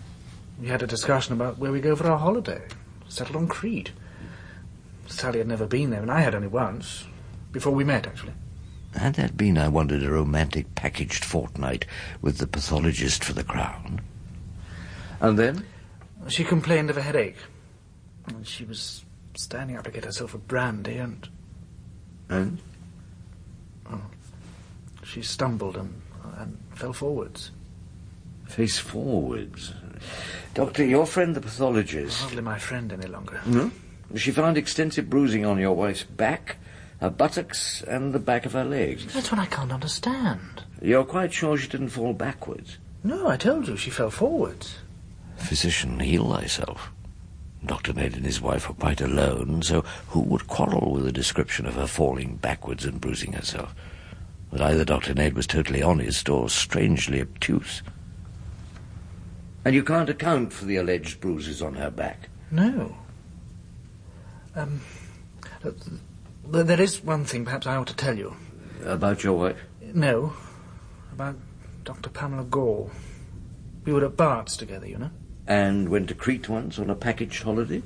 We 0.59 0.67
had 0.67 0.81
a 0.81 0.87
discussion 0.87 1.33
about 1.33 1.59
where 1.59 1.71
we 1.71 1.79
go 1.79 1.95
for 1.95 2.07
our 2.07 2.17
holiday. 2.17 2.63
Settled 3.07 3.35
on 3.35 3.47
Crete. 3.47 3.91
Sally 5.07 5.39
had 5.39 5.47
never 5.47 5.67
been 5.67 5.89
there, 5.89 6.01
and 6.01 6.11
I 6.11 6.21
had 6.21 6.35
only 6.35 6.47
once. 6.47 7.05
Before 7.51 7.73
we 7.73 7.83
met, 7.83 8.07
actually. 8.07 8.33
Had 8.95 9.15
that 9.15 9.37
been, 9.37 9.57
I 9.57 9.67
wondered, 9.67 10.03
a 10.03 10.11
romantic 10.11 10.73
packaged 10.75 11.23
fortnight 11.25 11.85
with 12.21 12.37
the 12.37 12.47
pathologist 12.47 13.23
for 13.23 13.33
the 13.33 13.43
Crown? 13.43 14.01
And 15.19 15.37
then? 15.37 15.65
She 16.27 16.43
complained 16.43 16.89
of 16.89 16.97
a 16.97 17.01
headache. 17.01 17.37
And 18.27 18.47
she 18.47 18.65
was 18.65 19.03
standing 19.35 19.77
up 19.77 19.83
to 19.83 19.91
get 19.91 20.05
herself 20.05 20.33
a 20.33 20.37
brandy, 20.37 20.97
and 20.97 21.27
And? 22.29 22.59
Oh, 23.91 24.01
she 25.03 25.21
stumbled 25.21 25.77
and, 25.77 26.01
and 26.37 26.57
fell 26.73 26.93
forwards. 26.93 27.51
Face 28.47 28.79
forwards. 28.79 29.73
Doctor, 30.53 30.85
your 30.85 31.05
friend 31.05 31.35
the 31.35 31.41
pathologist. 31.41 32.21
Hardly 32.21 32.41
my 32.41 32.57
friend 32.59 32.91
any 32.93 33.07
longer. 33.07 33.41
No? 33.45 33.71
She 34.15 34.31
found 34.31 34.57
extensive 34.57 35.09
bruising 35.09 35.45
on 35.45 35.57
your 35.57 35.73
wife's 35.73 36.03
back, 36.03 36.57
her 37.01 37.09
buttocks, 37.09 37.81
and 37.83 38.13
the 38.13 38.19
back 38.19 38.45
of 38.45 38.53
her 38.53 38.63
legs. 38.63 39.13
That's 39.13 39.31
what 39.31 39.39
I 39.39 39.45
can't 39.47 39.71
understand. 39.71 40.63
You're 40.81 41.03
quite 41.03 41.33
sure 41.33 41.57
she 41.57 41.67
didn't 41.67 41.89
fall 41.89 42.13
backwards? 42.13 42.77
No, 43.03 43.27
I 43.27 43.37
told 43.37 43.67
you 43.67 43.77
she 43.77 43.89
fell 43.89 44.11
forwards. 44.11 44.75
Physician, 45.37 45.99
heal 45.99 46.31
thyself. 46.31 46.91
Dr. 47.65 47.93
Ned 47.93 48.15
and 48.15 48.25
his 48.25 48.41
wife 48.41 48.67
were 48.67 48.75
quite 48.75 49.01
alone, 49.01 49.63
so 49.63 49.81
who 50.09 50.21
would 50.21 50.47
quarrel 50.47 50.91
with 50.91 51.07
a 51.07 51.11
description 51.11 51.65
of 51.65 51.75
her 51.75 51.87
falling 51.87 52.35
backwards 52.35 52.85
and 52.85 53.01
bruising 53.01 53.33
herself? 53.33 53.73
But 54.51 54.61
either 54.61 54.85
Dr. 54.85 55.13
Ned 55.13 55.33
was 55.33 55.47
totally 55.47 55.81
honest 55.81 56.29
or 56.29 56.49
strangely 56.49 57.21
obtuse. 57.21 57.81
And 59.65 59.73
you 59.73 59.83
can't 59.83 60.09
account 60.09 60.53
for 60.53 60.65
the 60.65 60.77
alleged 60.77 61.19
bruises 61.19 61.61
on 61.61 61.73
her 61.73 61.89
back. 61.89 62.29
No. 62.51 62.95
Um, 64.55 64.81
th- 65.61 65.75
th- 66.51 66.65
there 66.65 66.81
is 66.81 67.03
one 67.03 67.25
thing 67.25 67.45
perhaps 67.45 67.67
I 67.67 67.75
ought 67.75 67.87
to 67.87 67.95
tell 67.95 68.17
you. 68.17 68.35
About 68.83 69.23
your 69.23 69.37
wife? 69.37 69.57
No, 69.93 70.33
about 71.11 71.35
Dr. 71.83 72.09
Pamela 72.09 72.43
Gall. 72.43 72.91
We 73.83 73.93
were 73.93 74.05
at 74.05 74.17
Bart's 74.17 74.57
together, 74.57 74.87
you 74.87 74.97
know. 74.97 75.11
And 75.47 75.89
went 75.89 76.07
to 76.09 76.15
Crete 76.15 76.49
once 76.49 76.79
on 76.79 76.89
a 76.89 76.95
package 76.95 77.41
holiday? 77.41 77.83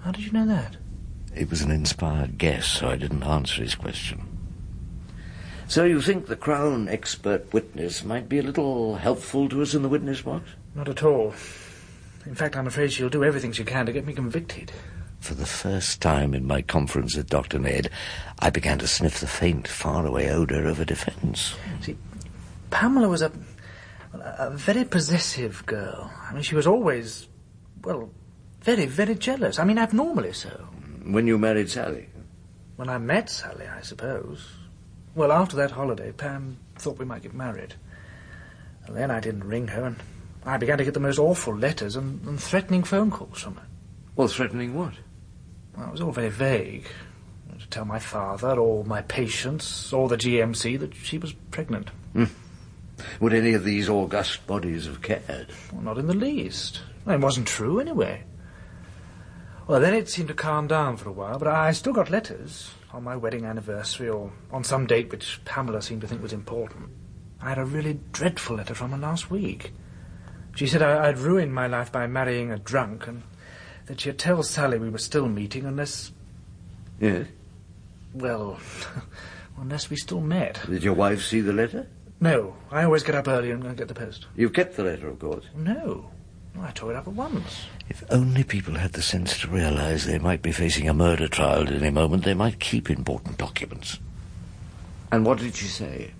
How 0.00 0.12
did 0.12 0.24
you 0.24 0.32
know 0.32 0.46
that? 0.46 0.76
It 1.34 1.50
was 1.50 1.62
an 1.62 1.70
inspired 1.70 2.38
guess, 2.38 2.66
so 2.66 2.88
I 2.88 2.96
didn't 2.96 3.22
answer 3.22 3.62
his 3.62 3.74
question. 3.74 4.28
So 5.66 5.84
you 5.84 6.02
think 6.02 6.26
the 6.26 6.36
Crown 6.36 6.88
expert 6.88 7.50
witness 7.52 8.04
might 8.04 8.28
be 8.28 8.38
a 8.38 8.42
little 8.42 8.96
helpful 8.96 9.48
to 9.48 9.62
us 9.62 9.74
in 9.74 9.82
the 9.82 9.88
witness 9.88 10.20
box? 10.20 10.50
Not 10.74 10.88
at 10.88 11.02
all. 11.02 11.34
In 12.26 12.34
fact, 12.34 12.56
I'm 12.56 12.66
afraid 12.66 12.92
she'll 12.92 13.08
do 13.08 13.24
everything 13.24 13.52
she 13.52 13.64
can 13.64 13.86
to 13.86 13.92
get 13.92 14.06
me 14.06 14.12
convicted. 14.12 14.70
For 15.22 15.34
the 15.34 15.46
first 15.46 16.02
time 16.02 16.34
in 16.34 16.48
my 16.48 16.62
conference 16.62 17.16
with 17.16 17.30
Dr. 17.30 17.60
Ned, 17.60 17.90
I 18.40 18.50
began 18.50 18.80
to 18.80 18.88
sniff 18.88 19.20
the 19.20 19.28
faint, 19.28 19.68
faraway 19.68 20.28
odour 20.28 20.66
of 20.66 20.80
a 20.80 20.84
defence. 20.84 21.54
See, 21.80 21.96
Pamela 22.70 23.08
was 23.08 23.22
a, 23.22 23.30
a 24.12 24.50
very 24.50 24.84
possessive 24.84 25.64
girl. 25.64 26.12
I 26.28 26.32
mean, 26.34 26.42
she 26.42 26.56
was 26.56 26.66
always, 26.66 27.28
well, 27.84 28.10
very, 28.62 28.86
very 28.86 29.14
jealous. 29.14 29.60
I 29.60 29.64
mean, 29.64 29.78
abnormally 29.78 30.32
so. 30.32 30.50
When 31.04 31.28
you 31.28 31.38
married 31.38 31.70
Sally? 31.70 32.08
When 32.74 32.88
I 32.88 32.98
met 32.98 33.30
Sally, 33.30 33.68
I 33.68 33.82
suppose. 33.82 34.44
Well, 35.14 35.30
after 35.30 35.54
that 35.54 35.70
holiday, 35.70 36.10
Pam 36.10 36.56
thought 36.74 36.98
we 36.98 37.04
might 37.04 37.22
get 37.22 37.32
married. 37.32 37.74
And 38.86 38.96
then 38.96 39.12
I 39.12 39.20
didn't 39.20 39.44
ring 39.44 39.68
her, 39.68 39.84
and 39.84 39.96
I 40.44 40.56
began 40.56 40.78
to 40.78 40.84
get 40.84 40.94
the 40.94 41.00
most 41.00 41.20
awful 41.20 41.56
letters 41.56 41.94
and, 41.94 42.26
and 42.26 42.40
threatening 42.40 42.82
phone 42.82 43.12
calls 43.12 43.40
from 43.40 43.54
her. 43.54 43.66
Well, 44.16 44.26
threatening 44.26 44.74
what? 44.74 44.94
Well, 45.76 45.88
it 45.88 45.92
was 45.92 46.00
all 46.00 46.12
very 46.12 46.28
vague. 46.30 46.86
To 47.58 47.68
tell 47.68 47.84
my 47.84 47.98
father, 47.98 48.58
or 48.58 48.84
my 48.84 49.02
patients, 49.02 49.92
or 49.92 50.08
the 50.08 50.16
GMC 50.16 50.80
that 50.80 50.94
she 50.94 51.18
was 51.18 51.32
pregnant. 51.50 51.90
Hmm. 52.12 52.24
Would 53.20 53.34
any 53.34 53.54
of 53.54 53.64
these 53.64 53.88
august 53.88 54.46
bodies 54.46 54.86
have 54.86 55.02
cared? 55.02 55.48
Well, 55.72 55.82
not 55.82 55.98
in 55.98 56.06
the 56.06 56.14
least. 56.14 56.80
It 57.06 57.20
wasn't 57.20 57.46
true, 57.46 57.78
anyway. 57.78 58.24
Well, 59.66 59.80
then 59.80 59.94
it 59.94 60.08
seemed 60.08 60.28
to 60.28 60.34
calm 60.34 60.66
down 60.66 60.96
for 60.96 61.08
a 61.08 61.12
while, 61.12 61.38
but 61.38 61.48
I 61.48 61.72
still 61.72 61.92
got 61.92 62.10
letters 62.10 62.74
on 62.92 63.04
my 63.04 63.16
wedding 63.16 63.44
anniversary 63.44 64.08
or 64.08 64.32
on 64.50 64.64
some 64.64 64.86
date 64.86 65.10
which 65.10 65.40
Pamela 65.44 65.82
seemed 65.82 66.00
to 66.02 66.06
think 66.06 66.22
was 66.22 66.32
important. 66.32 66.90
I 67.40 67.50
had 67.50 67.58
a 67.58 67.64
really 67.64 68.00
dreadful 68.12 68.56
letter 68.56 68.74
from 68.74 68.90
her 68.90 68.98
last 68.98 69.30
week. 69.30 69.72
She 70.54 70.66
said 70.66 70.82
I, 70.82 71.08
I'd 71.08 71.18
ruined 71.18 71.54
my 71.54 71.66
life 71.66 71.90
by 71.90 72.06
marrying 72.06 72.50
a 72.50 72.58
drunk 72.58 73.06
and 73.06 73.22
that 73.86 74.00
she'd 74.00 74.18
tell 74.18 74.42
Sally 74.42 74.78
we 74.78 74.88
were 74.90 74.98
still 74.98 75.28
meeting 75.28 75.64
unless, 75.66 76.12
Yes. 77.00 77.26
well, 78.14 78.58
unless 79.58 79.90
we 79.90 79.96
still 79.96 80.20
met. 80.20 80.60
Did 80.68 80.82
your 80.84 80.94
wife 80.94 81.22
see 81.22 81.40
the 81.40 81.52
letter? 81.52 81.86
No, 82.20 82.54
I 82.70 82.84
always 82.84 83.02
get 83.02 83.14
up 83.16 83.26
early 83.26 83.50
and 83.50 83.76
get 83.76 83.88
the 83.88 83.94
post. 83.94 84.26
You've 84.36 84.52
kept 84.52 84.76
the 84.76 84.84
letter, 84.84 85.08
of 85.08 85.18
course. 85.18 85.44
No, 85.56 86.10
I 86.60 86.70
tore 86.70 86.92
it 86.92 86.96
up 86.96 87.08
at 87.08 87.14
once. 87.14 87.66
If 87.88 88.04
only 88.10 88.44
people 88.44 88.74
had 88.74 88.92
the 88.92 89.02
sense 89.02 89.40
to 89.40 89.48
realize 89.48 90.04
they 90.06 90.18
might 90.18 90.40
be 90.42 90.52
facing 90.52 90.88
a 90.88 90.94
murder 90.94 91.26
trial 91.26 91.62
at 91.66 91.72
any 91.72 91.90
moment, 91.90 92.24
they 92.24 92.34
might 92.34 92.60
keep 92.60 92.88
important 92.90 93.38
documents. 93.38 93.98
And 95.10 95.26
what 95.26 95.38
did 95.38 95.56
she 95.56 95.66
say? 95.66 96.12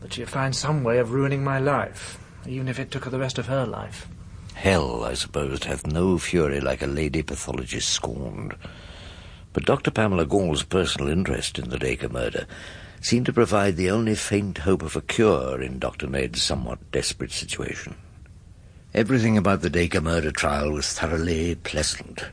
That 0.00 0.12
she'd 0.12 0.28
find 0.28 0.54
some 0.54 0.84
way 0.84 0.98
of 0.98 1.12
ruining 1.12 1.42
my 1.42 1.58
life, 1.58 2.18
even 2.46 2.68
if 2.68 2.78
it 2.78 2.90
took 2.90 3.04
her 3.04 3.10
the 3.10 3.18
rest 3.18 3.38
of 3.38 3.46
her 3.46 3.66
life. 3.66 4.06
Hell, 4.54 5.04
I 5.04 5.14
suppose, 5.14 5.64
hath 5.64 5.86
no 5.86 6.18
fury 6.18 6.60
like 6.60 6.82
a 6.82 6.86
lady 6.86 7.22
pathologist 7.22 7.88
scorned. 7.88 8.54
But 9.52 9.64
Dr. 9.64 9.90
Pamela 9.90 10.24
Gall's 10.24 10.62
personal 10.62 11.08
interest 11.08 11.58
in 11.58 11.68
the 11.68 11.78
Dacre 11.78 12.08
murder 12.08 12.46
seemed 13.00 13.26
to 13.26 13.32
provide 13.32 13.76
the 13.76 13.90
only 13.90 14.14
faint 14.14 14.58
hope 14.58 14.82
of 14.82 14.96
a 14.96 15.02
cure 15.02 15.60
in 15.60 15.78
Dr. 15.78 16.06
Ned's 16.06 16.40
somewhat 16.40 16.92
desperate 16.92 17.32
situation. 17.32 17.96
Everything 18.94 19.36
about 19.36 19.62
the 19.62 19.70
Dacre 19.70 20.00
murder 20.00 20.30
trial 20.30 20.70
was 20.70 20.92
thoroughly 20.92 21.54
pleasant. 21.54 22.24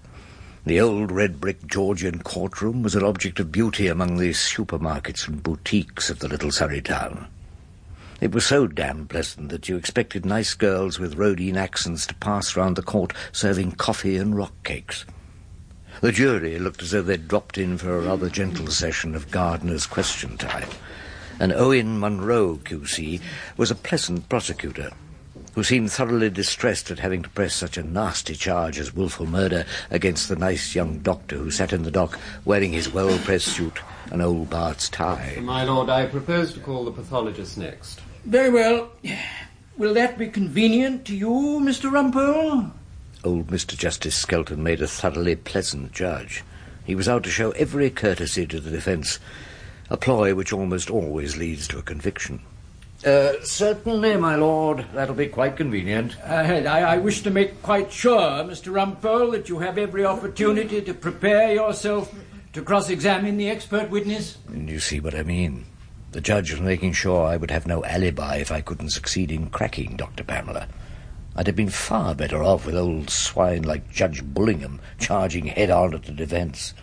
The 0.66 0.80
old 0.80 1.12
red 1.12 1.40
brick 1.40 1.66
Georgian 1.66 2.20
courtroom 2.20 2.84
was 2.84 2.96
an 2.96 3.04
object 3.04 3.40
of 3.40 3.52
beauty 3.52 3.88
among 3.88 4.18
the 4.18 4.32
supermarkets 4.32 5.28
and 5.28 5.42
boutiques 5.42 6.10
of 6.10 6.20
the 6.20 6.28
little 6.28 6.52
Surrey 6.52 6.82
town. 6.82 7.28
It 8.22 8.34
was 8.34 8.46
so 8.46 8.68
damn 8.68 9.08
pleasant 9.08 9.48
that 9.50 9.70
you 9.70 9.78
expected 9.78 10.26
nice 10.26 10.54
girls 10.54 11.00
with 11.00 11.18
Roedean 11.18 11.56
accents 11.56 12.06
to 12.08 12.16
pass 12.16 12.58
round 12.58 12.76
the 12.76 12.82
court 12.82 13.14
serving 13.32 13.74
coffee 13.74 14.18
and 14.18 14.36
rock 14.36 14.52
cakes. 14.66 15.06
The 16.02 16.12
jury 16.12 16.60
looked 16.60 16.82
as 16.82 16.92
though 16.92 17.02
they'd 17.02 17.30
dropped 17.30 17.58
in 17.58 17.78
for 17.78 17.96
a 17.96 18.02
rather 18.02 18.30
gentle 18.30 18.68
session 18.68 19.16
of 19.16 19.32
Gardeners' 19.32 19.86
question 19.86 20.38
time. 20.38 20.68
And 21.40 21.54
Owen 21.54 21.98
Munro, 21.98 22.58
QC, 22.58 23.22
was 23.56 23.72
a 23.72 23.76
pleasant 23.76 24.28
prosecutor 24.28 24.92
who 25.56 25.64
seemed 25.64 25.92
thoroughly 25.92 26.30
distressed 26.30 26.92
at 26.92 27.00
having 27.00 27.24
to 27.24 27.30
press 27.30 27.56
such 27.56 27.78
a 27.78 27.84
nasty 27.84 28.36
charge 28.36 28.80
as 28.80 28.94
wilful 28.94 29.26
murder 29.26 29.66
against 29.92 30.28
the 30.28 30.36
nice 30.36 30.76
young 30.76 31.00
doctor 31.00 31.38
who 31.38 31.52
sat 31.52 31.72
in 31.72 31.84
the 31.84 31.92
dock 31.92 32.20
wearing 32.44 32.74
his 32.74 32.92
well-pressed 32.92 33.48
suit 33.48 33.80
and 34.12 34.22
old 34.22 34.50
Bart's 34.50 34.90
tie. 34.90 35.38
My 35.42 35.64
lord, 35.64 35.90
I 35.90 36.06
propose 36.06 36.54
to 36.54 36.60
call 36.60 36.84
the 36.84 36.92
pathologist 36.92 37.58
next. 37.58 38.02
Very 38.26 38.50
well. 38.50 38.90
Will 39.78 39.94
that 39.94 40.18
be 40.18 40.28
convenient 40.28 41.06
to 41.06 41.16
you, 41.16 41.60
Mr. 41.62 41.90
Rumpole? 41.90 42.72
Old 43.24 43.48
Mr. 43.48 43.78
Justice 43.78 44.16
Skelton 44.16 44.62
made 44.62 44.82
a 44.82 44.88
thoroughly 44.88 45.36
pleasant 45.36 45.92
judge. 45.92 46.44
He 46.86 46.96
was 46.96 47.08
out 47.08 47.24
to 47.24 47.30
show 47.30 47.52
every 47.52 47.90
courtesy 47.90 48.46
to 48.48 48.60
the 48.60 48.72
defence, 48.72 49.20
a 49.90 49.98
ploy 49.98 50.36
which 50.36 50.52
almost 50.52 50.90
always 50.90 51.38
leads 51.38 51.68
to 51.70 51.78
a 51.78 51.84
conviction. 51.84 52.42
Uh, 53.06 53.34
certainly, 53.44 54.18
my 54.18 54.36
lord. 54.36 54.86
That'll 54.94 55.16
be 55.16 55.28
quite 55.28 55.56
convenient. 55.56 56.18
I, 56.26 56.66
I, 56.66 56.82
I 56.82 56.98
wish 56.98 57.22
to 57.24 57.30
make 57.30 57.62
quite 57.62 57.92
sure, 57.92 58.44
Mr. 58.44 58.74
Rumpole, 58.74 59.32
that 59.32 59.48
you 59.48 59.60
have 59.60 59.78
every 59.78 60.04
opportunity 60.06 60.82
to 60.82 60.94
prepare 60.94 61.54
yourself 61.54 62.14
to 62.52 62.62
cross-examine 62.62 63.38
the 63.38 63.50
expert 63.50 63.90
witness. 63.90 64.38
And 64.48 64.70
you 64.70 64.80
see 64.80 65.00
what 65.00 65.16
I 65.16 65.24
mean. 65.24 65.66
The 66.12 66.22
judge 66.22 66.52
was 66.52 66.60
making 66.60 66.94
sure 66.94 67.26
I 67.26 67.38
would 67.38 67.52
have 67.52 67.68
no 67.68 67.86
alibi 67.86 68.38
if 68.38 68.52
I 68.52 68.62
couldn't 68.62 68.90
succeed 68.90 69.32
in 69.32 69.50
cracking 69.52 69.96
Dr. 69.96 70.24
Pamela. 70.24 70.68
I'd 71.36 71.46
have 71.46 71.56
been 71.56 71.70
far 71.70 72.16
better 72.16 72.44
off 72.44 72.66
with 72.66 72.76
old 72.76 73.10
swine 73.12 73.62
like 73.62 73.92
Judge 73.92 74.24
Bullingham 74.24 74.80
charging 75.00 75.46
head 75.46 75.70
on 75.70 75.94
at 75.94 76.04
the 76.04 76.12
defence. 76.12 76.74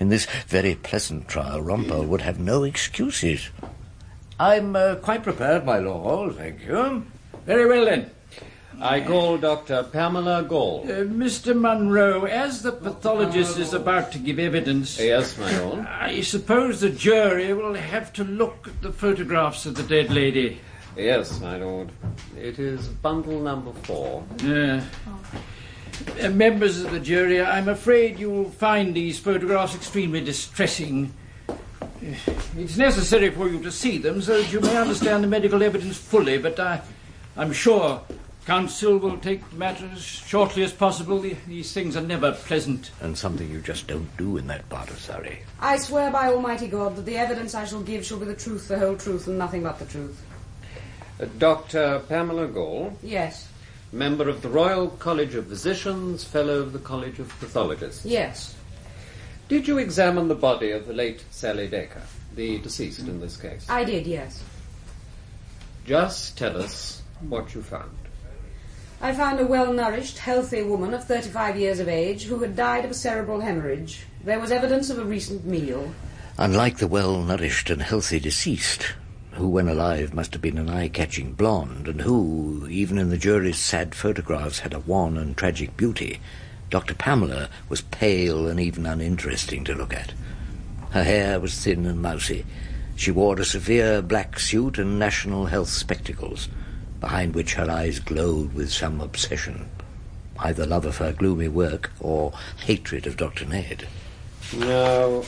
In 0.00 0.08
this 0.08 0.26
very 0.48 0.74
pleasant 0.74 1.28
trial, 1.28 1.62
Rumpole 1.62 2.06
would 2.06 2.22
have 2.22 2.40
no 2.40 2.64
excuses. 2.64 3.50
I'm 4.40 4.74
uh, 4.74 4.96
quite 4.96 5.22
prepared, 5.22 5.64
my 5.64 5.78
lord, 5.78 6.36
thank 6.36 6.64
you. 6.64 7.06
Very 7.46 7.66
well, 7.66 7.84
then. 7.84 8.10
I 8.82 9.00
call 9.02 9.36
Dr. 9.36 9.82
Pamela 9.82 10.42
Gall. 10.42 10.84
Uh, 10.84 11.04
Mr. 11.04 11.54
Munro, 11.54 12.24
as 12.24 12.62
the 12.62 12.72
pathologist 12.72 13.58
is 13.58 13.74
about 13.74 14.10
to 14.12 14.18
give 14.18 14.38
evidence, 14.38 14.98
Yes, 14.98 15.36
my 15.36 15.58
lord. 15.58 15.80
I 15.86 16.22
suppose 16.22 16.80
the 16.80 16.88
jury 16.90 17.52
will 17.52 17.74
have 17.74 18.12
to 18.14 18.24
look 18.24 18.68
at 18.68 18.80
the 18.80 18.92
photographs 18.92 19.66
of 19.66 19.74
the 19.74 19.82
dead 19.82 20.10
lady. 20.10 20.60
Yes, 20.96 21.40
my 21.40 21.56
lord. 21.58 21.90
It 22.38 22.58
is 22.58 22.88
bundle 22.88 23.40
number 23.40 23.72
four. 23.82 24.24
Uh, 24.44 24.80
uh, 26.22 26.28
members 26.30 26.80
of 26.80 26.90
the 26.90 27.00
jury, 27.00 27.40
I'm 27.42 27.68
afraid 27.68 28.18
you'll 28.18 28.50
find 28.50 28.94
these 28.94 29.18
photographs 29.18 29.74
extremely 29.74 30.22
distressing. 30.22 31.12
Uh, 31.48 31.54
It's 32.56 32.78
necessary 32.78 33.30
for 33.30 33.46
you 33.48 33.60
to 33.62 33.70
see 33.70 33.98
them 33.98 34.22
so 34.22 34.40
that 34.40 34.50
you 34.50 34.60
may 34.60 34.74
understand 34.76 35.22
the 35.22 35.28
medical 35.28 35.62
evidence 35.62 35.98
fully, 35.98 36.38
but 36.38 36.58
I, 36.58 36.80
I'm 37.36 37.52
sure 37.52 38.00
Counsel 38.50 38.98
will 38.98 39.16
take 39.18 39.52
matters 39.52 39.92
as 39.92 40.02
shortly 40.02 40.64
as 40.64 40.72
possible. 40.72 41.20
These 41.20 41.72
things 41.72 41.96
are 41.96 42.00
never 42.00 42.32
pleasant. 42.32 42.90
And 43.00 43.16
something 43.16 43.48
you 43.48 43.60
just 43.60 43.86
don't 43.86 44.16
do 44.16 44.38
in 44.38 44.48
that 44.48 44.68
part 44.68 44.90
of 44.90 44.98
Surrey. 44.98 45.42
I 45.60 45.76
swear 45.76 46.10
by 46.10 46.26
Almighty 46.26 46.66
God 46.66 46.96
that 46.96 47.06
the 47.06 47.16
evidence 47.16 47.54
I 47.54 47.64
shall 47.64 47.80
give 47.80 48.04
shall 48.04 48.18
be 48.18 48.24
the 48.26 48.34
truth, 48.34 48.66
the 48.66 48.76
whole 48.76 48.96
truth, 48.96 49.28
and 49.28 49.38
nothing 49.38 49.62
but 49.62 49.78
the 49.78 49.84
truth. 49.84 50.20
Uh, 51.20 51.26
Dr. 51.38 52.00
Pamela 52.08 52.48
Gall, 52.48 52.98
Yes, 53.04 53.46
member 53.92 54.28
of 54.28 54.42
the 54.42 54.48
Royal 54.48 54.88
College 54.88 55.36
of 55.36 55.46
Physicians, 55.46 56.24
fellow 56.24 56.58
of 56.58 56.72
the 56.72 56.80
College 56.80 57.20
of 57.20 57.28
Pathologists. 57.38 58.04
yes. 58.04 58.56
Did 59.46 59.68
you 59.68 59.78
examine 59.78 60.26
the 60.26 60.34
body 60.34 60.72
of 60.72 60.88
the 60.88 60.92
late 60.92 61.22
Sally 61.30 61.68
Dacre, 61.68 62.02
the 62.34 62.58
deceased 62.58 62.98
in 62.98 63.20
this 63.20 63.36
case? 63.36 63.64
I 63.68 63.84
did, 63.84 64.08
yes. 64.08 64.42
Just 65.86 66.36
tell 66.36 66.60
us 66.60 67.00
what 67.20 67.54
you 67.54 67.62
found. 67.62 67.99
I 69.02 69.14
found 69.14 69.40
a 69.40 69.46
well 69.46 69.72
nourished, 69.72 70.18
healthy 70.18 70.62
woman 70.62 70.92
of 70.92 71.04
35 71.04 71.58
years 71.58 71.80
of 71.80 71.88
age 71.88 72.24
who 72.24 72.40
had 72.40 72.54
died 72.54 72.84
of 72.84 72.90
a 72.90 72.94
cerebral 72.94 73.40
hemorrhage. 73.40 74.04
There 74.22 74.38
was 74.38 74.52
evidence 74.52 74.90
of 74.90 74.98
a 74.98 75.04
recent 75.04 75.46
meal. 75.46 75.94
Unlike 76.36 76.78
the 76.78 76.86
well-nourished 76.86 77.70
and 77.70 77.80
healthy 77.80 78.20
deceased, 78.20 78.92
who 79.32 79.48
when 79.48 79.68
alive 79.68 80.12
must 80.12 80.34
have 80.34 80.42
been 80.42 80.58
an 80.58 80.68
eye-catching 80.68 81.32
blonde, 81.32 81.88
and 81.88 82.02
who, 82.02 82.66
even 82.68 82.98
in 82.98 83.08
the 83.08 83.16
jury's 83.16 83.58
sad 83.58 83.94
photographs, 83.94 84.60
had 84.60 84.74
a 84.74 84.80
wan 84.80 85.16
and 85.16 85.34
tragic 85.34 85.78
beauty, 85.78 86.20
Dr. 86.68 86.94
Pamela 86.94 87.48
was 87.70 87.80
pale 87.80 88.46
and 88.46 88.60
even 88.60 88.84
uninteresting 88.84 89.64
to 89.64 89.74
look 89.74 89.94
at. 89.94 90.12
Her 90.90 91.04
hair 91.04 91.40
was 91.40 91.58
thin 91.58 91.86
and 91.86 92.02
mousy. 92.02 92.44
She 92.96 93.10
wore 93.10 93.40
a 93.40 93.46
severe 93.46 94.02
black 94.02 94.38
suit 94.38 94.76
and 94.76 94.98
national 94.98 95.46
health 95.46 95.70
spectacles, 95.70 96.50
behind 97.00 97.34
which 97.34 97.54
her 97.54 97.70
eyes 97.70 97.98
glowed 97.98 98.52
with 98.52 98.70
some 98.70 99.00
obsession, 99.00 99.68
either 100.38 100.66
love 100.66 100.84
of 100.84 100.98
her 100.98 101.12
gloomy 101.12 101.48
work 101.48 101.90
or 102.00 102.32
hatred 102.58 103.06
of 103.06 103.16
Dr. 103.16 103.46
Ned. 103.46 103.88
Now, 104.54 105.22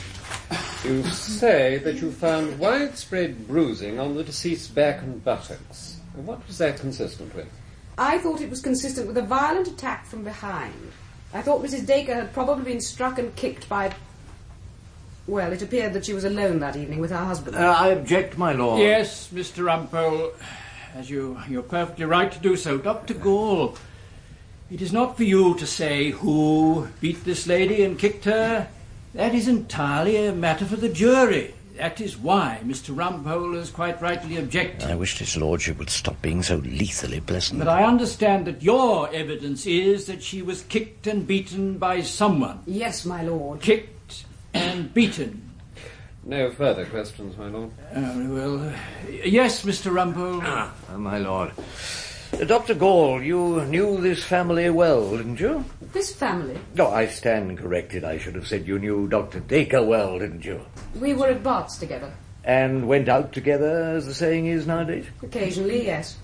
you 0.83 1.03
say 1.03 1.77
that 1.79 1.95
you 2.01 2.11
found 2.11 2.59
widespread 2.59 3.47
bruising 3.47 3.99
on 3.99 4.15
the 4.15 4.23
deceased's 4.23 4.67
back 4.67 5.01
and 5.01 5.23
buttocks. 5.23 5.99
What 6.15 6.45
was 6.47 6.57
that 6.59 6.79
consistent 6.79 7.33
with? 7.35 7.47
I 7.97 8.17
thought 8.17 8.41
it 8.41 8.49
was 8.49 8.61
consistent 8.61 9.07
with 9.07 9.17
a 9.17 9.21
violent 9.21 9.67
attack 9.67 10.05
from 10.05 10.23
behind. 10.23 10.91
I 11.33 11.41
thought 11.41 11.63
Mrs. 11.63 11.85
Dacre 11.85 12.13
had 12.13 12.33
probably 12.33 12.65
been 12.65 12.81
struck 12.81 13.17
and 13.17 13.35
kicked 13.35 13.67
by. 13.69 13.93
Well, 15.25 15.53
it 15.53 15.61
appeared 15.61 15.93
that 15.93 16.05
she 16.05 16.13
was 16.13 16.25
alone 16.25 16.59
that 16.59 16.75
evening 16.75 16.99
with 16.99 17.11
her 17.11 17.17
husband. 17.23 17.55
Uh, 17.55 17.75
I 17.77 17.89
object, 17.89 18.37
my 18.37 18.51
lord. 18.51 18.79
Yes, 18.79 19.29
Mr. 19.33 19.63
Rumpole, 19.63 20.33
as 20.93 21.09
you, 21.09 21.39
you're 21.49 21.63
perfectly 21.63 22.05
right 22.05 22.31
to 22.31 22.39
do 22.39 22.55
so. 22.55 22.77
Dr. 22.77 23.13
Gall, 23.15 23.77
it 24.69 24.81
is 24.81 24.93
not 24.93 25.17
for 25.17 25.23
you 25.23 25.55
to 25.55 25.65
say 25.65 26.11
who 26.11 26.87
beat 27.01 27.23
this 27.23 27.47
lady 27.47 27.83
and 27.83 27.97
kicked 27.97 28.25
her. 28.25 28.67
That 29.13 29.35
is 29.35 29.47
entirely 29.47 30.25
a 30.25 30.33
matter 30.33 30.65
for 30.65 30.75
the 30.75 30.89
jury. 30.89 31.53
That 31.77 31.99
is 31.99 32.17
why 32.17 32.59
Mr. 32.63 32.95
Rumpole 32.95 33.55
has 33.55 33.71
quite 33.71 33.99
rightly 34.01 34.37
objected. 34.37 34.89
I 34.89 34.95
wished 34.95 35.17
his 35.17 35.35
lordship 35.35 35.79
would 35.79 35.89
stop 35.89 36.21
being 36.21 36.43
so 36.43 36.57
lethally 36.57 37.19
pleasant. 37.19 37.59
But 37.59 37.67
I 37.67 37.83
understand 37.83 38.45
that 38.45 38.61
your 38.61 39.11
evidence 39.11 39.65
is 39.65 40.05
that 40.05 40.21
she 40.21 40.43
was 40.43 40.61
kicked 40.63 41.07
and 41.07 41.25
beaten 41.25 41.79
by 41.79 42.01
someone. 42.01 42.61
Yes, 42.67 43.05
my 43.05 43.23
lord. 43.23 43.61
Kicked 43.61 44.25
and 44.53 44.93
beaten. 44.93 45.42
No 46.25 46.51
further 46.51 46.85
questions, 46.85 47.37
my 47.37 47.47
lord. 47.47 47.71
Uh, 47.93 48.13
well, 48.29 48.69
uh, 48.69 48.73
yes, 49.25 49.65
Mr. 49.65 49.91
Rumpole. 49.91 50.41
Ah, 50.43 50.73
my 50.95 51.17
lord. 51.17 51.51
Uh, 52.33 52.45
Dr. 52.45 52.75
Gall, 52.75 53.21
you 53.21 53.63
knew 53.65 53.99
this 53.99 54.23
family 54.23 54.69
well, 54.69 55.17
didn't 55.17 55.39
you? 55.39 55.65
This 55.91 56.13
family, 56.15 56.57
No, 56.75 56.87
I 56.89 57.07
stand 57.07 57.57
corrected. 57.57 58.03
I 58.03 58.17
should 58.17 58.35
have 58.35 58.47
said 58.47 58.65
you 58.65 58.79
knew 58.79 59.07
Dr. 59.07 59.41
Dacre 59.41 59.83
well, 59.83 60.17
didn't 60.17 60.45
you? 60.45 60.61
we 60.99 61.13
were 61.13 61.27
at 61.27 61.43
Bart's 61.43 61.77
together. 61.77 62.11
And 62.45 62.87
went 62.87 63.07
out 63.09 63.31
together, 63.31 63.93
as 63.95 64.05
the 64.05 64.13
saying 64.13 64.47
is 64.47 64.65
nowadays? 64.67 65.05
Occasionally, 65.21 65.85
yes. 65.85 66.17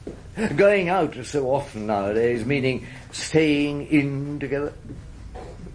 Going 0.56 0.90
out 0.90 1.16
so 1.24 1.50
often 1.54 1.88
nowadays, 1.88 2.46
meaning 2.46 2.86
staying 3.12 3.88
in 3.88 4.40
together? 4.40 4.74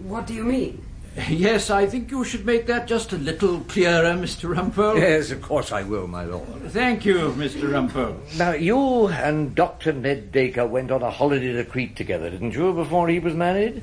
What 0.00 0.26
do 0.26 0.34
you 0.34 0.44
mean? 0.44 0.84
Yes, 1.28 1.70
I 1.70 1.86
think 1.86 2.10
you 2.10 2.24
should 2.24 2.44
make 2.44 2.66
that 2.66 2.88
just 2.88 3.12
a 3.12 3.16
little 3.16 3.60
clearer, 3.60 4.14
Mr. 4.14 4.54
Rumpole. 4.54 4.98
Yes, 4.98 5.30
of 5.30 5.42
course 5.42 5.70
I 5.70 5.82
will, 5.82 6.08
my 6.08 6.24
lord. 6.24 6.70
Thank 6.70 7.04
you, 7.04 7.32
Mr. 7.36 7.70
Rumpole. 7.70 8.16
Now, 8.36 8.52
you 8.52 9.08
and 9.08 9.54
Dr. 9.54 9.92
Ned 9.92 10.32
Dacre 10.32 10.66
went 10.66 10.90
on 10.90 11.02
a 11.02 11.10
holiday 11.10 11.52
to 11.52 11.64
Crete 11.64 11.94
together, 11.94 12.30
didn't 12.30 12.52
you, 12.52 12.72
before 12.72 13.08
he 13.08 13.20
was 13.20 13.34
married? 13.34 13.82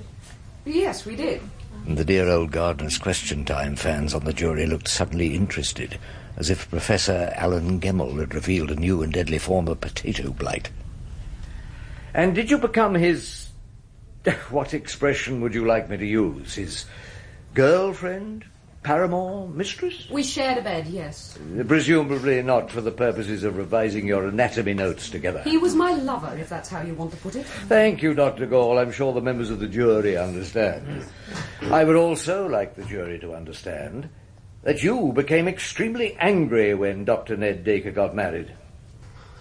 Yes, 0.65 1.05
we 1.05 1.15
did. 1.15 1.41
And 1.87 1.97
the 1.97 2.05
dear 2.05 2.27
old 2.27 2.51
gardener's 2.51 2.97
question 2.97 3.45
time 3.45 3.75
fans 3.75 4.13
on 4.13 4.25
the 4.25 4.33
jury 4.33 4.65
looked 4.65 4.87
suddenly 4.87 5.33
interested, 5.33 5.97
as 6.37 6.49
if 6.49 6.69
Professor 6.69 7.33
Alan 7.35 7.79
Gemmell 7.79 8.19
had 8.19 8.35
revealed 8.35 8.71
a 8.71 8.75
new 8.75 9.01
and 9.01 9.13
deadly 9.13 9.39
form 9.39 9.67
of 9.67 9.81
potato 9.81 10.31
blight. 10.31 10.69
And 12.13 12.35
did 12.35 12.51
you 12.51 12.57
become 12.57 12.93
his. 12.95 13.47
What 14.51 14.75
expression 14.75 15.41
would 15.41 15.55
you 15.55 15.65
like 15.65 15.89
me 15.89 15.97
to 15.97 16.05
use? 16.05 16.53
His 16.53 16.85
girlfriend? 17.53 18.45
Paramour? 18.83 19.47
Mistress? 19.49 20.09
We 20.09 20.23
shared 20.23 20.57
a 20.57 20.61
bed, 20.61 20.87
yes. 20.87 21.37
Presumably 21.67 22.41
not 22.41 22.71
for 22.71 22.81
the 22.81 22.91
purposes 22.91 23.43
of 23.43 23.57
revising 23.57 24.07
your 24.07 24.27
anatomy 24.27 24.73
notes 24.73 25.09
together. 25.11 25.43
He 25.43 25.59
was 25.59 25.75
my 25.75 25.93
lover, 25.93 26.35
if 26.39 26.49
that's 26.49 26.67
how 26.67 26.81
you 26.81 26.95
want 26.95 27.11
to 27.11 27.17
put 27.17 27.35
it. 27.35 27.45
Thank 27.45 28.01
you, 28.01 28.15
Dr. 28.15 28.47
Gall. 28.47 28.79
I'm 28.79 28.91
sure 28.91 29.13
the 29.13 29.21
members 29.21 29.51
of 29.51 29.59
the 29.59 29.67
jury 29.67 30.17
understand. 30.17 31.03
Mm. 31.59 31.71
I 31.71 31.83
would 31.83 31.95
also 31.95 32.47
like 32.47 32.75
the 32.75 32.85
jury 32.85 33.19
to 33.19 33.35
understand 33.35 34.09
that 34.63 34.81
you 34.81 35.11
became 35.13 35.47
extremely 35.47 36.15
angry 36.19 36.73
when 36.73 37.05
Dr. 37.05 37.37
Ned 37.37 37.63
Dacre 37.63 37.91
got 37.91 38.15
married. 38.15 38.51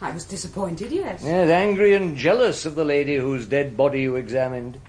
I 0.03 0.11
was 0.11 0.25
disappointed, 0.25 0.92
yes. 0.92 1.23
Yes, 1.23 1.51
angry 1.51 1.94
and 1.94 2.16
jealous 2.16 2.64
of 2.64 2.75
the 2.75 2.85
lady 2.85 3.16
whose 3.16 3.46
dead 3.46 3.77
body 3.77 4.03
you 4.03 4.16
examined. 4.16 4.81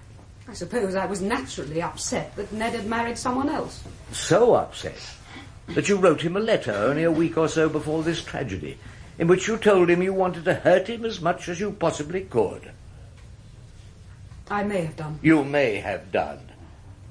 I 0.48 0.54
suppose 0.54 0.94
I 0.94 1.06
was 1.06 1.20
naturally 1.20 1.80
upset 1.80 2.34
that 2.36 2.52
Ned 2.52 2.74
had 2.74 2.86
married 2.86 3.16
someone 3.16 3.48
else. 3.48 3.82
So 4.12 4.54
upset 4.54 4.98
that 5.68 5.88
you 5.88 5.96
wrote 5.96 6.22
him 6.22 6.36
a 6.36 6.40
letter 6.40 6.72
only 6.72 7.04
a 7.04 7.12
week 7.12 7.38
or 7.38 7.48
so 7.48 7.68
before 7.68 8.02
this 8.02 8.22
tragedy, 8.22 8.78
in 9.18 9.28
which 9.28 9.46
you 9.46 9.56
told 9.56 9.88
him 9.88 10.02
you 10.02 10.12
wanted 10.12 10.44
to 10.44 10.54
hurt 10.54 10.88
him 10.88 11.04
as 11.04 11.20
much 11.20 11.48
as 11.48 11.60
you 11.60 11.72
possibly 11.72 12.22
could. 12.22 12.72
I 14.50 14.64
may 14.64 14.82
have 14.82 14.96
done. 14.96 15.18
You 15.22 15.44
may 15.44 15.76
have 15.76 16.10
done. 16.10 16.40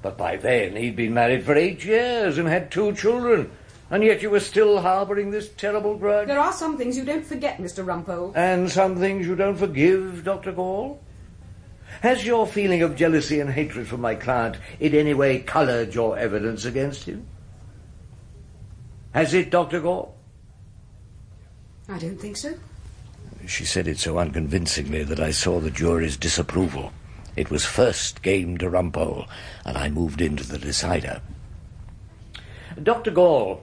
But 0.02 0.18
by 0.18 0.36
then 0.36 0.76
he'd 0.76 0.96
been 0.96 1.14
married 1.14 1.44
for 1.44 1.56
eight 1.56 1.84
years 1.84 2.38
and 2.38 2.46
had 2.46 2.70
two 2.70 2.92
children, 2.94 3.50
and 3.90 4.04
yet 4.04 4.20
you 4.20 4.30
were 4.30 4.40
still 4.40 4.80
harbouring 4.80 5.30
this 5.30 5.48
terrible 5.48 5.96
grudge. 5.96 6.28
There 6.28 6.38
are 6.38 6.52
some 6.52 6.76
things 6.76 6.96
you 6.96 7.04
don't 7.04 7.24
forget, 7.24 7.58
Mr. 7.58 7.84
Rumpole. 7.84 8.32
And 8.36 8.70
some 8.70 8.96
things 8.96 9.26
you 9.26 9.36
don't 9.36 9.56
forgive, 9.56 10.22
Dr. 10.24 10.52
Gall? 10.52 11.00
Has 12.02 12.26
your 12.26 12.48
feeling 12.48 12.82
of 12.82 12.96
jealousy 12.96 13.38
and 13.38 13.48
hatred 13.48 13.86
for 13.86 13.96
my 13.96 14.16
client 14.16 14.56
in 14.80 14.92
any 14.92 15.14
way 15.14 15.38
coloured 15.38 15.94
your 15.94 16.18
evidence 16.18 16.64
against 16.64 17.04
him? 17.04 17.24
Has 19.14 19.32
it, 19.34 19.50
Dr. 19.50 19.80
Gall? 19.80 20.12
I 21.88 22.00
don't 22.00 22.20
think 22.20 22.36
so. 22.36 22.54
She 23.46 23.64
said 23.64 23.86
it 23.86 24.00
so 24.00 24.18
unconvincingly 24.18 25.04
that 25.04 25.20
I 25.20 25.30
saw 25.30 25.60
the 25.60 25.70
jury's 25.70 26.16
disapproval. 26.16 26.92
It 27.36 27.52
was 27.52 27.64
first 27.64 28.20
game 28.22 28.58
to 28.58 28.68
Rumpole, 28.68 29.28
and 29.64 29.78
I 29.78 29.88
moved 29.88 30.20
into 30.20 30.42
the 30.42 30.58
decider. 30.58 31.22
Dr. 32.82 33.12
Gall, 33.12 33.62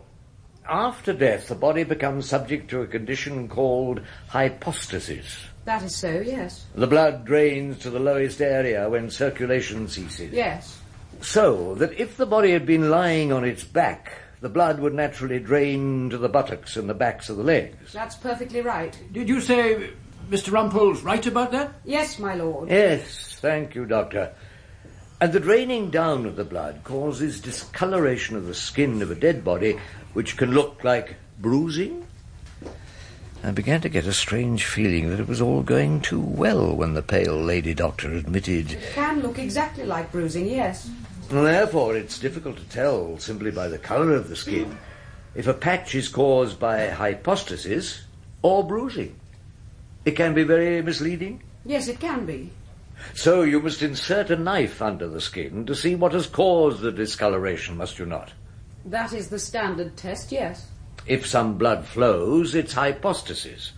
after 0.66 1.12
death, 1.12 1.50
the 1.50 1.56
body 1.56 1.84
becomes 1.84 2.30
subject 2.30 2.70
to 2.70 2.84
a 2.84 2.88
condition 2.88 3.50
called 3.50 4.00
hypostasis. 4.30 5.49
That 5.70 5.84
is 5.84 5.96
so, 5.96 6.10
yes. 6.22 6.66
The 6.74 6.88
blood 6.88 7.26
drains 7.26 7.78
to 7.84 7.92
the 7.92 8.00
lowest 8.00 8.42
area 8.42 8.90
when 8.90 9.12
circulation 9.12 9.88
ceases. 9.88 10.34
Yes. 10.34 10.82
So 11.22 11.76
that 11.76 11.94
if 11.94 12.18
the 12.18 12.26
body 12.26 12.54
had 12.54 12.66
been 12.66 12.90
lying 12.90 13.32
on 13.32 13.46
its 13.46 13.64
back, 13.64 14.14
the 14.42 14.50
blood 14.50 14.80
would 14.80 14.96
naturally 14.96 15.38
drain 15.38 16.10
to 16.10 16.18
the 16.18 16.28
buttocks 16.28 16.76
and 16.76 16.90
the 16.90 16.96
backs 16.96 17.30
of 17.30 17.38
the 17.38 17.44
legs. 17.44 17.94
That's 17.94 18.16
perfectly 18.16 18.62
right. 18.62 18.98
Did 19.12 19.30
you 19.30 19.40
say 19.42 19.92
Mr. 20.32 20.50
Rumpole's 20.50 21.04
right 21.04 21.28
about 21.28 21.52
that? 21.52 21.72
Yes, 21.86 22.18
my 22.18 22.34
lord. 22.34 22.70
Yes, 22.70 23.38
thank 23.40 23.76
you, 23.76 23.86
Doctor. 23.86 24.34
And 25.22 25.32
the 25.34 25.40
draining 25.40 25.92
down 25.92 26.26
of 26.26 26.36
the 26.36 26.46
blood 26.46 26.84
causes 26.84 27.40
discoloration 27.40 28.36
of 28.36 28.48
the 28.48 28.56
skin 28.56 29.04
of 29.04 29.12
a 29.12 29.16
dead 29.16 29.44
body, 29.44 29.78
which 30.14 30.36
can 30.36 30.52
look 30.52 30.84
like 30.84 31.18
bruising. 31.38 32.08
I 33.42 33.52
began 33.52 33.80
to 33.82 33.90
get 33.90 34.06
a 34.06 34.14
strange 34.14 34.66
feeling 34.66 35.10
that 35.10 35.20
it 35.20 35.28
was 35.28 35.40
all 35.40 35.64
going 35.64 36.02
too 36.02 36.20
well 36.20 36.76
when 36.76 36.94
the 36.94 37.02
pale 37.02 37.38
lady 37.42 37.74
doctor 37.74 38.12
admitted. 38.12 38.74
It 38.74 38.94
Can 38.94 39.22
look 39.22 39.40
exactly 39.40 39.86
like 39.86 40.12
bruising, 40.12 40.48
yes. 40.48 40.90
And 41.30 41.46
therefore, 41.46 41.96
it's 41.96 42.20
difficult 42.20 42.58
to 42.58 42.64
tell 42.70 43.18
simply 43.18 43.52
by 43.52 43.70
the 43.70 43.78
colour 43.78 44.14
of 44.14 44.28
the 44.28 44.36
skin 44.36 44.78
if 45.36 45.48
a 45.48 45.54
patch 45.54 45.96
is 45.96 46.10
caused 46.10 46.60
by 46.60 46.88
hypostasis 46.90 48.02
or 48.42 48.68
bruising. 48.68 49.16
It 50.04 50.12
can 50.12 50.34
be 50.34 50.44
very 50.44 50.82
misleading. 50.82 51.42
Yes, 51.66 51.88
it 51.88 52.00
can 52.00 52.26
be. 52.26 52.52
So 53.14 53.44
you 53.44 53.62
must 53.62 53.82
insert 53.82 54.32
a 54.32 54.36
knife 54.36 54.82
under 54.82 55.08
the 55.08 55.22
skin 55.22 55.66
to 55.66 55.76
see 55.76 55.96
what 55.96 56.12
has 56.12 56.28
caused 56.28 56.82
the 56.82 56.92
discoloration, 56.92 57.78
must 57.78 58.00
you 58.00 58.06
not? 58.06 58.34
That 58.84 59.14
is 59.14 59.30
the 59.30 59.40
standard 59.40 59.96
test, 59.96 60.32
yes. 60.32 60.68
If 61.10 61.26
some 61.26 61.58
blood 61.58 61.86
flows, 61.86 62.54
it's 62.54 62.74
hypostasis. 62.74 63.74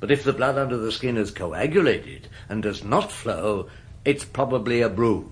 But 0.00 0.10
if 0.10 0.24
the 0.24 0.32
blood 0.32 0.56
under 0.56 0.78
the 0.78 0.90
skin 0.90 1.18
is 1.18 1.30
coagulated 1.30 2.28
and 2.48 2.62
does 2.62 2.82
not 2.82 3.12
flow, 3.12 3.68
it's 4.06 4.24
probably 4.24 4.80
a 4.80 4.88
bruise. 4.88 5.28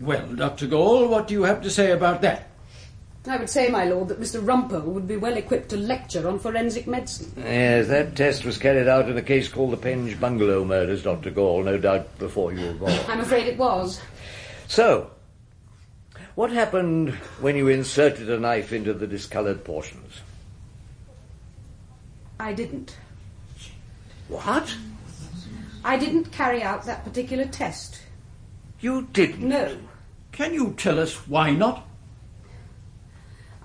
Well, 0.00 0.26
Dr. 0.26 0.66
Gall, 0.66 1.06
what 1.06 1.28
do 1.28 1.34
you 1.34 1.44
have 1.44 1.62
to 1.62 1.70
say 1.70 1.92
about 1.92 2.20
that? 2.22 2.50
I 3.28 3.36
would 3.36 3.48
say, 3.48 3.68
my 3.68 3.84
lord, 3.84 4.08
that 4.08 4.20
Mr. 4.20 4.44
Rumpole 4.44 4.82
would 4.82 5.06
be 5.06 5.16
well 5.16 5.36
equipped 5.36 5.68
to 5.68 5.76
lecture 5.76 6.26
on 6.26 6.40
forensic 6.40 6.88
medicine. 6.88 7.32
Yes, 7.36 7.86
that 7.88 8.16
test 8.16 8.44
was 8.44 8.58
carried 8.58 8.88
out 8.88 9.08
in 9.08 9.16
a 9.18 9.22
case 9.22 9.48
called 9.48 9.70
the 9.70 9.76
Penge 9.76 10.18
Bungalow 10.18 10.64
murders, 10.64 11.04
Dr. 11.04 11.30
Gall, 11.30 11.62
no 11.62 11.78
doubt 11.78 12.18
before 12.18 12.52
you 12.52 12.66
were 12.66 12.72
born. 12.72 12.92
I'm 13.06 13.20
afraid 13.20 13.46
it 13.46 13.58
was. 13.58 14.00
So, 14.66 15.10
what 16.38 16.52
happened 16.52 17.10
when 17.40 17.56
you 17.56 17.66
inserted 17.66 18.30
a 18.30 18.38
knife 18.38 18.72
into 18.72 18.94
the 18.94 19.08
discoloured 19.08 19.64
portions? 19.64 20.20
I 22.38 22.52
didn't. 22.52 22.96
What? 24.28 24.72
I 25.84 25.96
didn't 25.96 26.30
carry 26.30 26.62
out 26.62 26.84
that 26.84 27.02
particular 27.02 27.44
test. 27.44 28.00
You 28.78 29.08
didn't? 29.12 29.48
No. 29.48 29.78
Can 30.30 30.54
you 30.54 30.74
tell 30.74 31.00
us 31.00 31.26
why 31.26 31.50
not? 31.50 31.84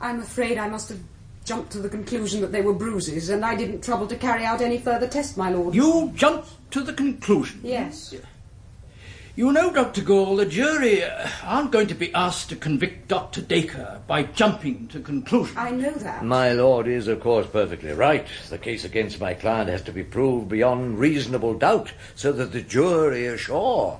I'm 0.01 0.21
afraid 0.21 0.57
I 0.57 0.67
must 0.67 0.89
have 0.89 0.99
jumped 1.45 1.73
to 1.73 1.77
the 1.77 1.89
conclusion 1.89 2.41
that 2.41 2.51
they 2.51 2.63
were 2.63 2.73
bruises, 2.73 3.29
and 3.29 3.45
I 3.45 3.53
didn't 3.53 3.83
trouble 3.83 4.07
to 4.07 4.15
carry 4.15 4.45
out 4.45 4.61
any 4.61 4.79
further 4.79 5.07
test, 5.07 5.37
my 5.37 5.51
lord. 5.51 5.75
You 5.75 6.11
jumped 6.15 6.49
to 6.71 6.81
the 6.81 6.93
conclusion? 6.93 7.59
Yes. 7.63 8.15
You 9.35 9.51
know, 9.51 9.73
Dr. 9.73 10.01
Gall, 10.03 10.35
the 10.35 10.45
jury 10.45 11.03
uh, 11.03 11.27
aren't 11.43 11.71
going 11.71 11.87
to 11.87 11.95
be 11.95 12.13
asked 12.13 12.49
to 12.49 12.55
convict 12.55 13.07
Dr. 13.07 13.41
Dacre 13.41 13.99
by 14.05 14.23
jumping 14.23 14.87
to 14.89 14.99
conclusions. 14.99 15.57
I 15.57 15.71
know 15.71 15.89
that. 15.91 16.23
My 16.23 16.51
lord 16.51 16.87
is, 16.87 17.07
of 17.07 17.19
course, 17.19 17.47
perfectly 17.47 17.93
right. 17.93 18.27
The 18.49 18.59
case 18.59 18.85
against 18.85 19.19
my 19.19 19.33
client 19.33 19.69
has 19.69 19.81
to 19.83 19.91
be 19.91 20.03
proved 20.03 20.49
beyond 20.49 20.99
reasonable 20.99 21.55
doubt 21.57 21.93
so 22.13 22.31
that 22.31 22.51
the 22.51 22.61
jury 22.61 23.25
are 23.27 23.37
sure. 23.37 23.99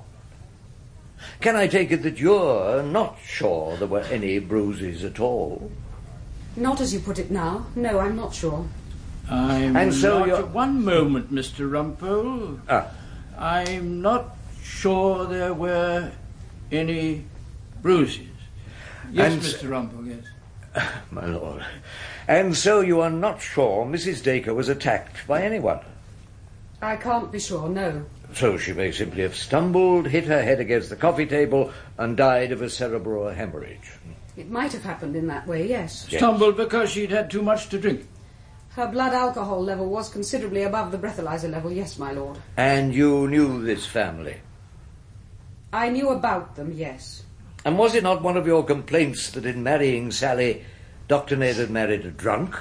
Can 1.40 1.56
I 1.56 1.66
take 1.66 1.90
it 1.90 2.04
that 2.04 2.18
you're 2.20 2.84
not 2.84 3.18
sure 3.26 3.76
there 3.76 3.88
were 3.88 4.02
any 4.02 4.38
bruises 4.38 5.02
at 5.02 5.18
all? 5.18 5.72
Not 6.54 6.80
as 6.80 6.94
you 6.94 7.00
put 7.00 7.18
it 7.18 7.32
now. 7.32 7.66
No, 7.74 7.98
I'm 7.98 8.14
not 8.14 8.34
sure. 8.34 8.68
I'm 9.28 9.74
And 9.76 9.92
so 9.92 10.20
not... 10.20 10.28
you're- 10.28 10.42
One 10.44 10.84
moment, 10.84 11.32
Mr. 11.32 11.68
Rumpole. 11.68 12.60
Ah. 12.68 12.86
I'm 13.36 14.00
not 14.00 14.33
sure 14.64 15.26
there 15.26 15.52
were 15.54 16.10
any 16.72 17.24
bruises. 17.82 18.26
Yes, 19.12 19.32
And- 19.32 19.42
Mr. 19.42 19.68
Rumpole, 19.68 20.22
yes. 20.74 20.90
My 21.10 21.26
lord. 21.26 21.64
And 22.26 22.56
so 22.56 22.80
you 22.80 23.00
are 23.00 23.10
not 23.10 23.40
sure 23.40 23.84
Mrs. 23.84 24.22
Dacre 24.22 24.54
was 24.54 24.68
attacked 24.68 25.26
by 25.26 25.42
anyone? 25.42 25.80
I 26.80 26.96
can't 26.96 27.30
be 27.30 27.38
sure, 27.38 27.68
no. 27.68 28.04
So 28.32 28.56
she 28.56 28.72
may 28.72 28.90
simply 28.90 29.22
have 29.22 29.36
stumbled, 29.36 30.08
hit 30.08 30.24
her 30.24 30.42
head 30.42 30.58
against 30.58 30.88
the 30.90 30.96
coffee 30.96 31.26
table, 31.26 31.70
and 31.98 32.16
died 32.16 32.50
of 32.50 32.62
a 32.62 32.70
cerebral 32.70 33.28
hemorrhage. 33.28 33.92
It 34.36 34.50
might 34.50 34.72
have 34.72 34.82
happened 34.82 35.14
in 35.14 35.28
that 35.28 35.46
way, 35.46 35.68
yes. 35.68 36.06
Yes. 36.10 36.20
Stumbled 36.20 36.56
because 36.56 36.90
she'd 36.90 37.10
had 37.10 37.30
too 37.30 37.42
much 37.42 37.68
to 37.68 37.78
drink. 37.78 38.06
Her 38.70 38.88
blood 38.88 39.12
alcohol 39.12 39.62
level 39.62 39.88
was 39.88 40.08
considerably 40.08 40.64
above 40.64 40.90
the 40.90 40.98
breathalyzer 40.98 41.48
level, 41.48 41.70
yes, 41.70 41.96
my 41.96 42.10
lord. 42.10 42.38
And 42.56 42.92
you 42.92 43.28
knew 43.28 43.62
this 43.62 43.86
family? 43.86 44.38
I 45.74 45.88
knew 45.88 46.10
about 46.10 46.54
them, 46.54 46.72
yes. 46.72 47.24
And 47.64 47.76
was 47.76 47.96
it 47.96 48.04
not 48.04 48.22
one 48.22 48.36
of 48.36 48.46
your 48.46 48.62
complaints 48.62 49.30
that 49.32 49.44
in 49.44 49.64
marrying 49.64 50.12
Sally, 50.12 50.64
Dr. 51.08 51.34
Ned 51.34 51.56
had 51.56 51.70
married 51.70 52.06
a 52.06 52.12
drunk? 52.12 52.56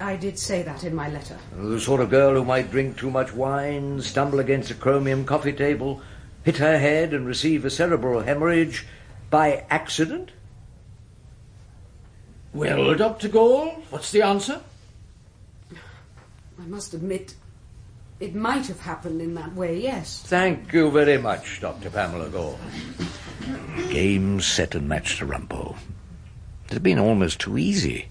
I 0.00 0.16
did 0.16 0.38
say 0.38 0.62
that 0.62 0.82
in 0.82 0.94
my 0.94 1.10
letter. 1.10 1.36
The 1.54 1.78
sort 1.78 2.00
of 2.00 2.08
girl 2.08 2.34
who 2.34 2.44
might 2.46 2.70
drink 2.70 2.96
too 2.96 3.10
much 3.10 3.34
wine, 3.34 4.00
stumble 4.00 4.40
against 4.40 4.70
a 4.70 4.74
chromium 4.74 5.26
coffee 5.26 5.52
table, 5.52 6.00
hit 6.42 6.56
her 6.56 6.78
head 6.78 7.12
and 7.12 7.26
receive 7.26 7.66
a 7.66 7.70
cerebral 7.70 8.22
hemorrhage 8.22 8.86
by 9.28 9.66
accident? 9.68 10.30
Well, 12.54 12.94
Dr. 12.94 13.28
Gall, 13.28 13.82
what's 13.90 14.10
the 14.10 14.22
answer? 14.22 14.62
I 16.58 16.64
must 16.64 16.94
admit, 16.94 17.34
it 18.22 18.36
might 18.36 18.68
have 18.68 18.80
happened 18.80 19.20
in 19.20 19.34
that 19.34 19.52
way, 19.56 19.80
yes. 19.80 20.22
Thank 20.24 20.72
you 20.72 20.92
very 20.92 21.18
much, 21.18 21.60
Dr. 21.60 21.90
Pamela 21.90 22.28
Gall. 22.28 22.56
Game 23.90 24.40
set 24.40 24.76
and 24.76 24.88
match 24.88 25.18
to 25.18 25.26
Rumpole. 25.26 25.76
It 26.66 26.74
had 26.74 26.84
been 26.84 27.00
almost 27.00 27.40
too 27.40 27.58
easy. 27.58 28.06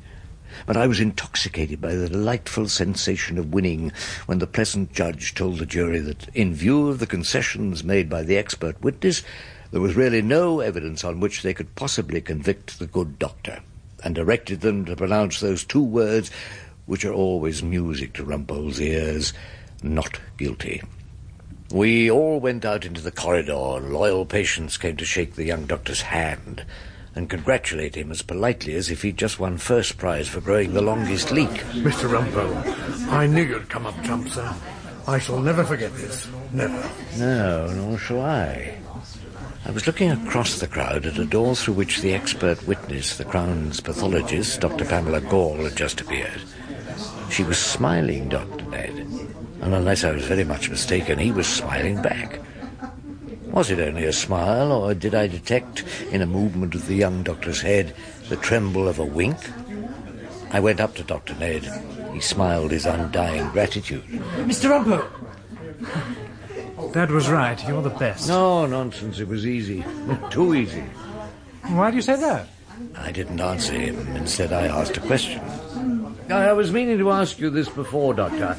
But 0.65 0.75
I 0.75 0.85
was 0.85 0.99
intoxicated 0.99 1.79
by 1.79 1.95
the 1.95 2.09
delightful 2.09 2.67
sensation 2.67 3.37
of 3.37 3.53
winning 3.53 3.93
when 4.25 4.39
the 4.39 4.47
pleasant 4.47 4.91
judge 4.91 5.33
told 5.33 5.59
the 5.59 5.65
jury 5.65 5.99
that, 5.99 6.27
in 6.35 6.53
view 6.53 6.89
of 6.89 6.99
the 6.99 7.07
concessions 7.07 7.81
made 7.81 8.09
by 8.09 8.21
the 8.21 8.37
expert 8.37 8.81
witness, 8.81 9.23
there 9.71 9.79
was 9.79 9.95
really 9.95 10.21
no 10.21 10.59
evidence 10.59 11.05
on 11.05 11.21
which 11.21 11.41
they 11.41 11.53
could 11.53 11.73
possibly 11.75 12.19
convict 12.19 12.79
the 12.79 12.85
good 12.85 13.17
doctor, 13.17 13.61
and 14.03 14.13
directed 14.13 14.59
them 14.59 14.83
to 14.85 14.95
pronounce 14.97 15.39
those 15.39 15.63
two 15.63 15.83
words 15.83 16.31
which 16.85 17.05
are 17.05 17.13
always 17.13 17.63
music 17.63 18.11
to 18.11 18.25
Rumpole's 18.25 18.81
ears, 18.81 19.31
not 19.83 20.19
guilty. 20.37 20.81
We 21.71 22.11
all 22.11 22.39
went 22.39 22.65
out 22.65 22.85
into 22.85 23.01
the 23.01 23.11
corridor. 23.11 23.79
Loyal 23.79 24.25
patients 24.25 24.77
came 24.77 24.97
to 24.97 25.05
shake 25.05 25.35
the 25.35 25.45
young 25.45 25.65
doctor's 25.65 26.01
hand 26.01 26.65
and 27.15 27.29
congratulate 27.29 27.95
him 27.95 28.11
as 28.11 28.21
politely 28.21 28.73
as 28.75 28.89
if 28.89 29.01
he'd 29.01 29.17
just 29.17 29.39
won 29.39 29.57
first 29.57 29.97
prize 29.97 30.27
for 30.27 30.41
growing 30.41 30.73
the 30.73 30.81
longest 30.81 31.31
leek. 31.31 31.49
Mr. 31.49 32.09
Rumpole, 32.09 33.09
I 33.09 33.27
knew 33.27 33.43
you'd 33.43 33.69
come 33.69 33.85
up 33.85 34.01
trumps, 34.03 34.33
sir. 34.33 34.53
I 35.07 35.19
shall 35.19 35.39
never 35.39 35.63
forget 35.63 35.93
this. 35.95 36.27
Never. 36.51 36.89
No, 37.17 37.67
nor 37.73 37.97
shall 37.97 38.21
I. 38.21 38.77
I 39.65 39.71
was 39.71 39.85
looking 39.85 40.11
across 40.11 40.59
the 40.59 40.67
crowd 40.67 41.05
at 41.05 41.19
a 41.19 41.25
door 41.25 41.55
through 41.55 41.75
which 41.75 42.01
the 42.01 42.13
expert 42.13 42.65
witness, 42.67 43.17
the 43.17 43.25
Crown's 43.25 43.79
pathologist, 43.79 44.59
Dr. 44.59 44.85
Pamela 44.85 45.21
Gall, 45.21 45.57
had 45.57 45.75
just 45.75 46.01
appeared. 46.01 46.41
She 47.29 47.43
was 47.43 47.59
smiling, 47.59 48.29
Dr. 48.29 48.65
Ned, 48.65 49.07
and 49.61 49.73
unless 49.73 50.03
I 50.03 50.11
was 50.11 50.25
very 50.25 50.43
much 50.43 50.69
mistaken, 50.69 51.19
he 51.19 51.31
was 51.31 51.47
smiling 51.47 52.01
back. 52.01 52.39
Was 53.51 53.69
it 53.69 53.79
only 53.79 54.05
a 54.05 54.13
smile, 54.13 54.71
or 54.71 54.93
did 54.93 55.13
I 55.13 55.27
detect 55.27 55.83
in 56.11 56.21
a 56.21 56.25
movement 56.25 56.73
of 56.73 56.87
the 56.87 56.95
young 56.95 57.21
doctor's 57.21 57.61
head 57.61 57.93
the 58.29 58.37
tremble 58.37 58.87
of 58.87 58.97
a 58.97 59.05
wink? 59.05 59.37
I 60.51 60.59
went 60.59 60.79
up 60.79 60.95
to 60.95 61.03
Dr. 61.03 61.35
Ned. 61.35 61.63
He 62.13 62.19
smiled 62.19 62.71
his 62.71 62.85
undying 62.85 63.49
gratitude. 63.49 64.03
Mr. 64.47 64.69
Rumpole! 64.69 65.07
Dad 66.93 67.11
was 67.11 67.29
right. 67.29 67.61
You're 67.67 67.81
the 67.81 67.89
best. 67.89 68.27
No, 68.27 68.65
nonsense. 68.65 69.19
It 69.19 69.27
was 69.27 69.45
easy. 69.45 69.85
Too 70.29 70.55
easy. 70.55 70.83
Why 71.67 71.89
do 71.89 71.95
you 71.95 72.01
say 72.01 72.15
that? 72.15 72.47
I 72.95 73.11
didn't 73.11 73.39
answer 73.39 73.73
him. 73.73 73.95
Instead, 74.15 74.51
I 74.51 74.67
asked 74.67 74.97
a 74.97 75.01
question. 75.01 75.39
I 76.29 76.51
was 76.53 76.71
meaning 76.71 76.97
to 76.97 77.11
ask 77.11 77.39
you 77.39 77.49
this 77.49 77.69
before, 77.69 78.13
Doctor. 78.13 78.57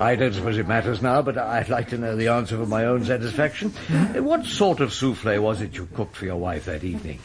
I 0.00 0.16
don't 0.16 0.32
suppose 0.32 0.56
it 0.56 0.66
matters 0.66 1.02
now, 1.02 1.20
but 1.20 1.36
I'd 1.36 1.68
like 1.68 1.90
to 1.90 1.98
know 1.98 2.16
the 2.16 2.28
answer 2.28 2.56
for 2.56 2.64
my 2.64 2.86
own 2.86 3.04
satisfaction. 3.04 3.68
What 4.14 4.46
sort 4.46 4.80
of 4.80 4.94
souffle 4.94 5.38
was 5.40 5.60
it 5.60 5.76
you 5.76 5.86
cooked 5.94 6.16
for 6.16 6.24
your 6.24 6.38
wife 6.38 6.64
that 6.64 6.82
evening? 6.82 7.18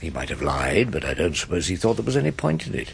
He 0.00 0.10
might 0.10 0.28
have 0.28 0.42
lied, 0.42 0.90
but 0.90 1.04
I 1.04 1.14
don't 1.14 1.36
suppose 1.36 1.68
he 1.68 1.76
thought 1.76 1.94
there 1.94 2.04
was 2.04 2.16
any 2.16 2.32
point 2.32 2.66
in 2.66 2.74
it. 2.74 2.92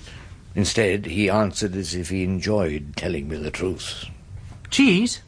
Instead, 0.55 1.07
he 1.07 1.31
answered 1.31 1.75
as 1.75 1.95
if 1.95 2.11
he 2.11 2.25
enjoyed 2.25 2.95
telling 2.95 3.27
me 3.27 3.39
the 3.39 3.51
truth. 3.51 4.05
Cheese? 4.71 5.23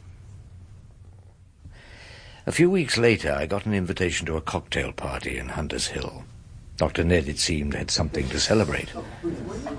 A 2.45 2.51
few 2.51 2.69
weeks 2.69 2.95
later, 2.95 3.31
I 3.31 3.47
got 3.47 3.65
an 3.65 3.73
invitation 3.73 4.27
to 4.27 4.37
a 4.37 4.41
cocktail 4.41 4.91
party 4.91 5.39
in 5.39 5.49
Hunters 5.49 5.87
Hill. 5.87 6.25
Dr. 6.77 7.05
Ned, 7.05 7.29
it 7.29 7.39
seemed, 7.39 7.73
had 7.73 7.89
something 7.89 8.27
to 8.29 8.39
celebrate. 8.39 8.89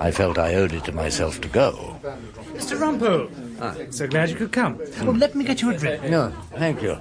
I 0.01 0.11
felt 0.11 0.39
I 0.39 0.55
owed 0.55 0.73
it 0.73 0.85
to 0.85 0.93
myself 0.93 1.41
to 1.43 1.49
go. 1.49 2.01
Mr. 2.55 2.79
Rumpole! 2.81 3.31
Ah. 3.61 3.75
So 3.91 4.07
glad 4.07 4.31
you 4.31 4.37
could 4.37 4.53
come. 4.53 4.79
Well, 5.03 5.13
let 5.15 5.35
me 5.35 5.45
get 5.45 5.61
you 5.61 5.71
a 5.71 5.77
drink. 5.77 6.03
No, 6.05 6.31
thank 6.55 6.83
you. 6.83 6.99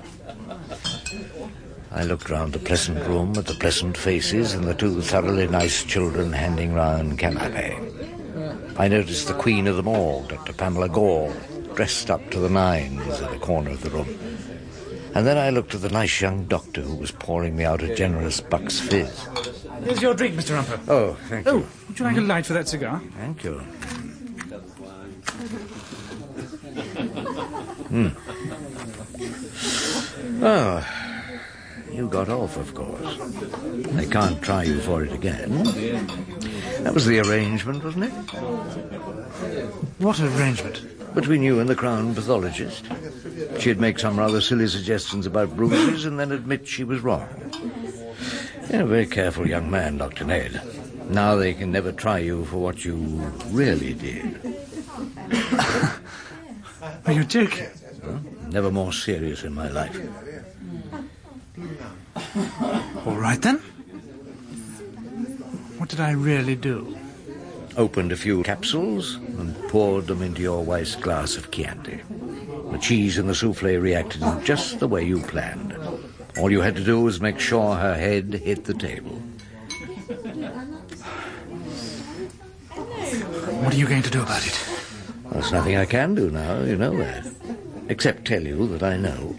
I 1.92 2.04
looked 2.04 2.30
round 2.30 2.52
the 2.52 2.60
pleasant 2.60 3.06
room 3.08 3.34
at 3.38 3.46
the 3.46 3.54
pleasant 3.54 3.96
faces 3.96 4.54
and 4.54 4.66
the 4.66 4.74
two 4.74 5.02
thoroughly 5.02 5.48
nice 5.48 5.84
children 5.86 6.34
handing 6.34 6.74
round 6.74 7.18
canapé. 7.18 7.80
I 8.78 8.90
noticed 8.90 9.28
the 9.28 9.34
queen 9.34 9.66
of 9.66 9.78
them 9.78 9.88
all, 9.88 10.24
Dr. 10.24 10.52
Pamela 10.52 10.90
Gall, 10.90 11.34
dressed 11.74 12.12
up 12.12 12.30
to 12.32 12.40
the 12.40 12.50
nines 12.50 13.22
at 13.22 13.32
the 13.32 13.40
corner 13.40 13.70
of 13.72 13.82
the 13.82 13.90
room. 13.92 14.10
And 15.16 15.26
then 15.26 15.38
I 15.38 15.50
looked 15.52 15.74
at 15.74 15.82
the 15.82 15.90
nice 15.90 16.20
young 16.20 16.44
doctor 16.44 16.82
who 16.82 16.96
was 16.96 17.12
pouring 17.12 17.56
me 17.56 17.64
out 17.64 17.82
a 17.82 17.96
generous 17.96 18.42
Buck's 18.42 18.82
Fizz. 18.82 19.28
Here's 19.84 20.02
your 20.02 20.14
drink, 20.14 20.36
Mr. 20.36 20.56
Rumpole. 20.62 20.90
Oh, 20.90 21.14
thank 21.30 21.46
you. 21.46 21.52
Oh, 21.52 21.68
would 21.88 22.00
you 22.00 22.06
like 22.06 22.18
a 22.18 22.22
light 22.22 22.46
for 22.46 22.54
that 22.54 22.68
cigar? 22.68 23.02
Thank 23.18 23.44
you. 23.44 23.62
Hmm. 27.86 28.08
Oh, 30.44 30.86
you 31.92 32.08
got 32.10 32.30
off, 32.30 32.58
of 32.58 32.74
course. 32.74 33.18
They 33.94 34.08
can't 34.08 34.42
try 34.42 34.64
you 34.64 34.80
for 34.82 35.04
it 35.04 35.14
again. 35.14 35.64
That 36.84 36.94
was 36.94 37.06
the 37.06 37.20
arrangement, 37.20 37.84
wasn't 37.84 38.06
it? 38.06 38.12
What 40.00 40.20
arrangement? 40.20 41.14
Between 41.14 41.44
you 41.44 41.60
and 41.60 41.70
the 41.70 41.76
Crown 41.76 42.14
pathologist. 42.16 42.86
She'd 43.60 43.80
make 43.80 44.00
some 44.00 44.18
rather 44.20 44.42
silly 44.42 44.68
suggestions 44.68 45.26
about 45.26 45.56
bruises 45.56 46.06
and 46.06 46.20
then 46.20 46.32
admit 46.32 46.68
she 46.68 46.84
was 46.84 47.00
wrong. 47.02 47.28
You're 48.76 48.84
a 48.84 48.88
very 48.88 49.06
careful 49.06 49.48
young 49.48 49.72
man, 49.72 50.00
Dr. 50.00 50.26
Ned. 50.26 50.62
Now 51.10 51.36
they 51.38 51.54
can 51.54 51.72
never 51.72 51.94
try 51.94 52.18
you 52.18 52.44
for 52.44 52.58
what 52.58 52.84
you 52.84 52.96
really 53.52 53.94
did. 53.94 54.54
Are 57.06 57.14
you 57.14 57.24
joking? 57.24 57.68
Huh? 58.04 58.18
Never 58.50 58.72
more 58.72 58.92
serious 58.92 59.46
in 59.46 59.54
my 59.54 59.70
life. 59.70 59.98
All 63.06 63.16
right 63.16 63.42
then. 63.42 63.60
What 65.78 65.88
did 65.88 66.02
I 66.02 66.12
really 66.12 66.58
do? 66.58 66.98
Opened 67.78 68.12
a 68.12 68.18
few 68.18 68.44
capsules 68.44 69.16
and 69.16 69.56
poured 69.70 70.08
them 70.08 70.22
into 70.22 70.42
your 70.42 70.66
wife's 70.66 70.98
glass 70.98 71.38
of 71.38 71.50
Chianti. 71.50 72.02
The 72.72 72.78
cheese 72.80 73.18
and 73.18 73.30
the 73.30 73.36
souffle 73.36 73.78
reacted 73.78 74.22
in 74.22 74.44
just 74.44 74.82
the 74.82 74.88
way 74.90 75.06
you 75.06 75.22
planned. 75.22 75.72
All 76.38 76.52
you 76.52 76.62
had 76.62 76.76
to 76.76 76.84
do 76.84 77.02
was 77.02 77.22
make 77.22 77.40
sure 77.40 77.76
her 77.76 77.96
head 77.96 78.34
hit 78.34 78.66
the 78.66 78.74
table. 78.74 79.22
What 83.62 83.74
are 83.74 83.78
you 83.78 83.88
going 83.88 84.04
to 84.04 84.10
do 84.10 84.22
about 84.22 84.46
it? 84.46 84.70
There's 85.32 85.52
nothing 85.52 85.78
I 85.78 85.86
can 85.86 86.14
do 86.14 86.30
now, 86.30 86.62
you 86.62 86.76
know 86.76 86.96
that. 86.98 87.26
Except 87.88 88.26
tell 88.26 88.44
you 88.44 88.68
that 88.68 88.84
I 88.84 88.98
know. 88.98 89.36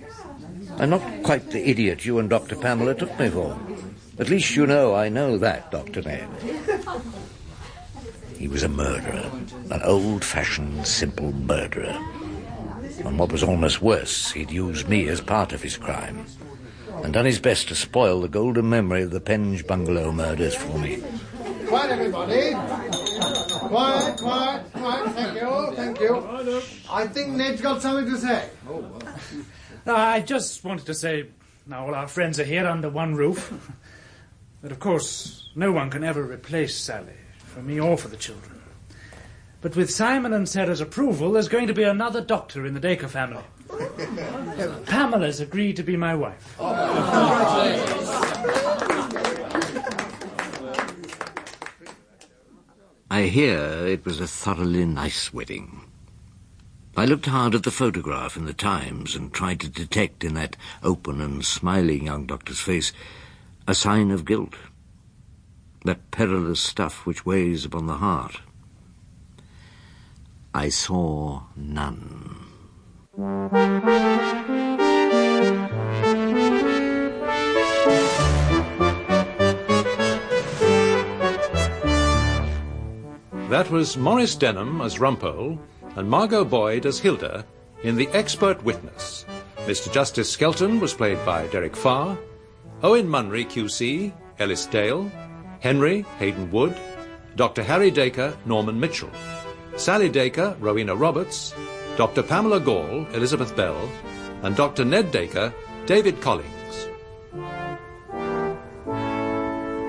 I'm 0.79 0.91
not 0.91 1.23
quite 1.23 1.51
the 1.51 1.69
idiot 1.69 2.05
you 2.05 2.19
and 2.19 2.29
Dr. 2.29 2.57
Pamela 2.57 2.95
took 2.95 3.19
me 3.19 3.29
for. 3.29 3.59
At 4.19 4.31
least 4.31 4.57
you 4.57 4.67
know 4.67 4.95
I 4.95 5.09
know 5.09 5.37
that, 5.39 5.71
Dr. 5.71 6.03
Ned. 6.03 6.29
He 8.37 8.49
was 8.49 8.63
a 8.63 8.69
murderer. 8.69 9.31
An 9.71 9.83
old-fashioned, 9.83 10.87
simple 10.87 11.33
murderer. 11.33 11.99
And 13.05 13.19
what 13.19 13.33
was 13.33 13.43
almost 13.43 13.83
worse, 13.83 14.33
he'd 14.33 14.51
used 14.51 14.89
me 14.89 15.09
as 15.09 15.21
part 15.21 15.53
of 15.53 15.63
his 15.63 15.77
crime. 15.77 16.27
And 17.07 17.15
done 17.15 17.25
his 17.25 17.39
best 17.39 17.69
to 17.69 17.77
spoil 17.77 18.21
the 18.21 18.29
golden 18.29 18.69
memory 18.69 19.05
of 19.05 19.13
the 19.13 19.21
Penge 19.21 19.65
bungalow 19.65 20.11
murders 20.11 20.57
for 20.57 20.77
me. 20.77 21.05
Quiet, 21.69 21.93
everybody. 21.93 22.51
Quiet, 23.69 24.19
quiet, 24.19 24.73
quiet. 24.73 25.13
Thank 25.13 25.41
you, 25.41 25.73
thank 25.77 26.01
you. 26.01 26.63
I 26.91 27.07
think 27.07 27.29
Ned's 27.35 27.61
got 27.61 27.81
something 27.81 28.13
to 28.13 28.19
say. 28.19 28.49
Oh 28.69 28.99
No, 29.87 29.95
I 29.95 30.19
just 30.19 30.65
wanted 30.65 30.87
to 30.87 30.95
say, 30.95 31.29
now 31.65 31.87
all 31.87 31.95
our 31.95 32.09
friends 32.09 32.41
are 32.41 32.45
here 32.45 32.67
under 32.67 32.91
one 32.91 33.15
roof, 33.15 33.53
that 34.63 34.73
of 34.73 34.81
course 34.81 35.49
no 35.55 35.71
one 35.71 35.91
can 35.91 36.03
ever 36.03 36.25
replace 36.25 36.77
Sally, 36.77 37.15
for 37.39 37.63
me 37.63 37.79
or 37.79 37.97
for 37.97 38.09
the 38.09 38.17
children. 38.17 38.61
But 39.61 39.77
with 39.77 39.93
Simon 39.93 40.33
and 40.33 40.49
Sarah's 40.49 40.81
approval, 40.81 41.31
there's 41.31 41.47
going 41.47 41.69
to 41.69 41.73
be 41.73 41.85
another 41.85 42.21
doctor 42.21 42.67
in 42.67 42.75
the 42.75 42.81
Dacre 42.81 43.07
family. 43.07 43.45
Pamela's 44.87 45.41
agreed 45.41 45.77
to 45.77 45.83
be 45.83 45.97
my 45.97 46.15
wife. 46.15 46.57
Oh, 46.59 47.97
I 53.11 53.23
hear 53.23 53.87
it 53.87 54.05
was 54.05 54.21
a 54.21 54.27
thoroughly 54.27 54.85
nice 54.85 55.33
wedding. 55.33 55.81
I 56.97 57.05
looked 57.05 57.27
hard 57.27 57.55
at 57.55 57.63
the 57.63 57.71
photograph 57.71 58.37
in 58.37 58.47
the 58.47 58.53
Times 58.53 59.15
and 59.15 59.33
tried 59.33 59.61
to 59.61 59.69
detect 59.69 60.25
in 60.25 60.35
that 60.35 60.57
open 60.83 61.21
and 61.21 61.45
smiling 61.45 62.07
young 62.07 62.27
doctor's 62.27 62.61
face 62.61 62.93
a 63.69 63.75
sign 63.75 64.11
of 64.11 64.25
guilt. 64.25 64.55
That 65.85 66.11
perilous 66.11 66.61
stuff 66.61 67.07
which 67.07 67.25
weighs 67.25 67.65
upon 67.65 67.87
the 67.87 67.99
heart. 67.99 68.41
I 70.55 70.69
saw 70.69 71.45
none. 71.55 72.36
That 73.17 73.31
was 83.71 83.97
Maurice 83.97 84.35
Denham 84.35 84.83
as 84.83 84.99
Rumpole 84.99 85.59
and 85.95 86.11
Margot 86.11 86.45
Boyd 86.45 86.85
as 86.85 86.99
Hilda 86.99 87.47
in 87.83 87.97
The 87.97 88.09
Expert 88.09 88.63
Witness. 88.63 89.25
Mr. 89.65 89.91
Justice 89.91 90.31
Skelton 90.31 90.79
was 90.79 90.93
played 90.93 91.25
by 91.25 91.47
Derek 91.47 91.75
Farr, 91.75 92.19
Owen 92.83 93.09
Munro 93.09 93.39
QC, 93.39 94.13
Ellis 94.39 94.67
Dale, 94.67 95.11
Henry 95.61 96.03
Hayden 96.19 96.51
Wood, 96.51 96.77
Dr. 97.37 97.63
Harry 97.63 97.91
Dacre, 97.91 98.37
Norman 98.45 98.79
Mitchell, 98.79 99.11
Sally 99.77 100.11
Dacre, 100.11 100.55
Rowena 100.61 100.95
Roberts, 100.95 101.55
Dr. 101.97 102.23
Pamela 102.23 102.61
Gall, 102.61 103.07
Elizabeth 103.15 103.57
Bell, 103.57 103.91
and 104.43 104.55
Dr. 104.55 104.85
Ned 104.85 105.11
Dacre, 105.11 105.55
David 105.87 106.21
Collings. 106.21 106.89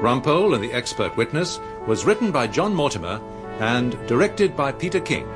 Rumpole 0.02 0.56
and 0.56 0.64
the 0.64 0.72
Expert 0.72 1.18
Witness 1.18 1.60
was 1.86 2.06
written 2.06 2.32
by 2.32 2.48
John 2.48 2.74
Mortimer 2.74 3.20
and 3.60 3.98
directed 4.08 4.56
by 4.56 4.72
Peter 4.72 5.02
King. 5.02 5.28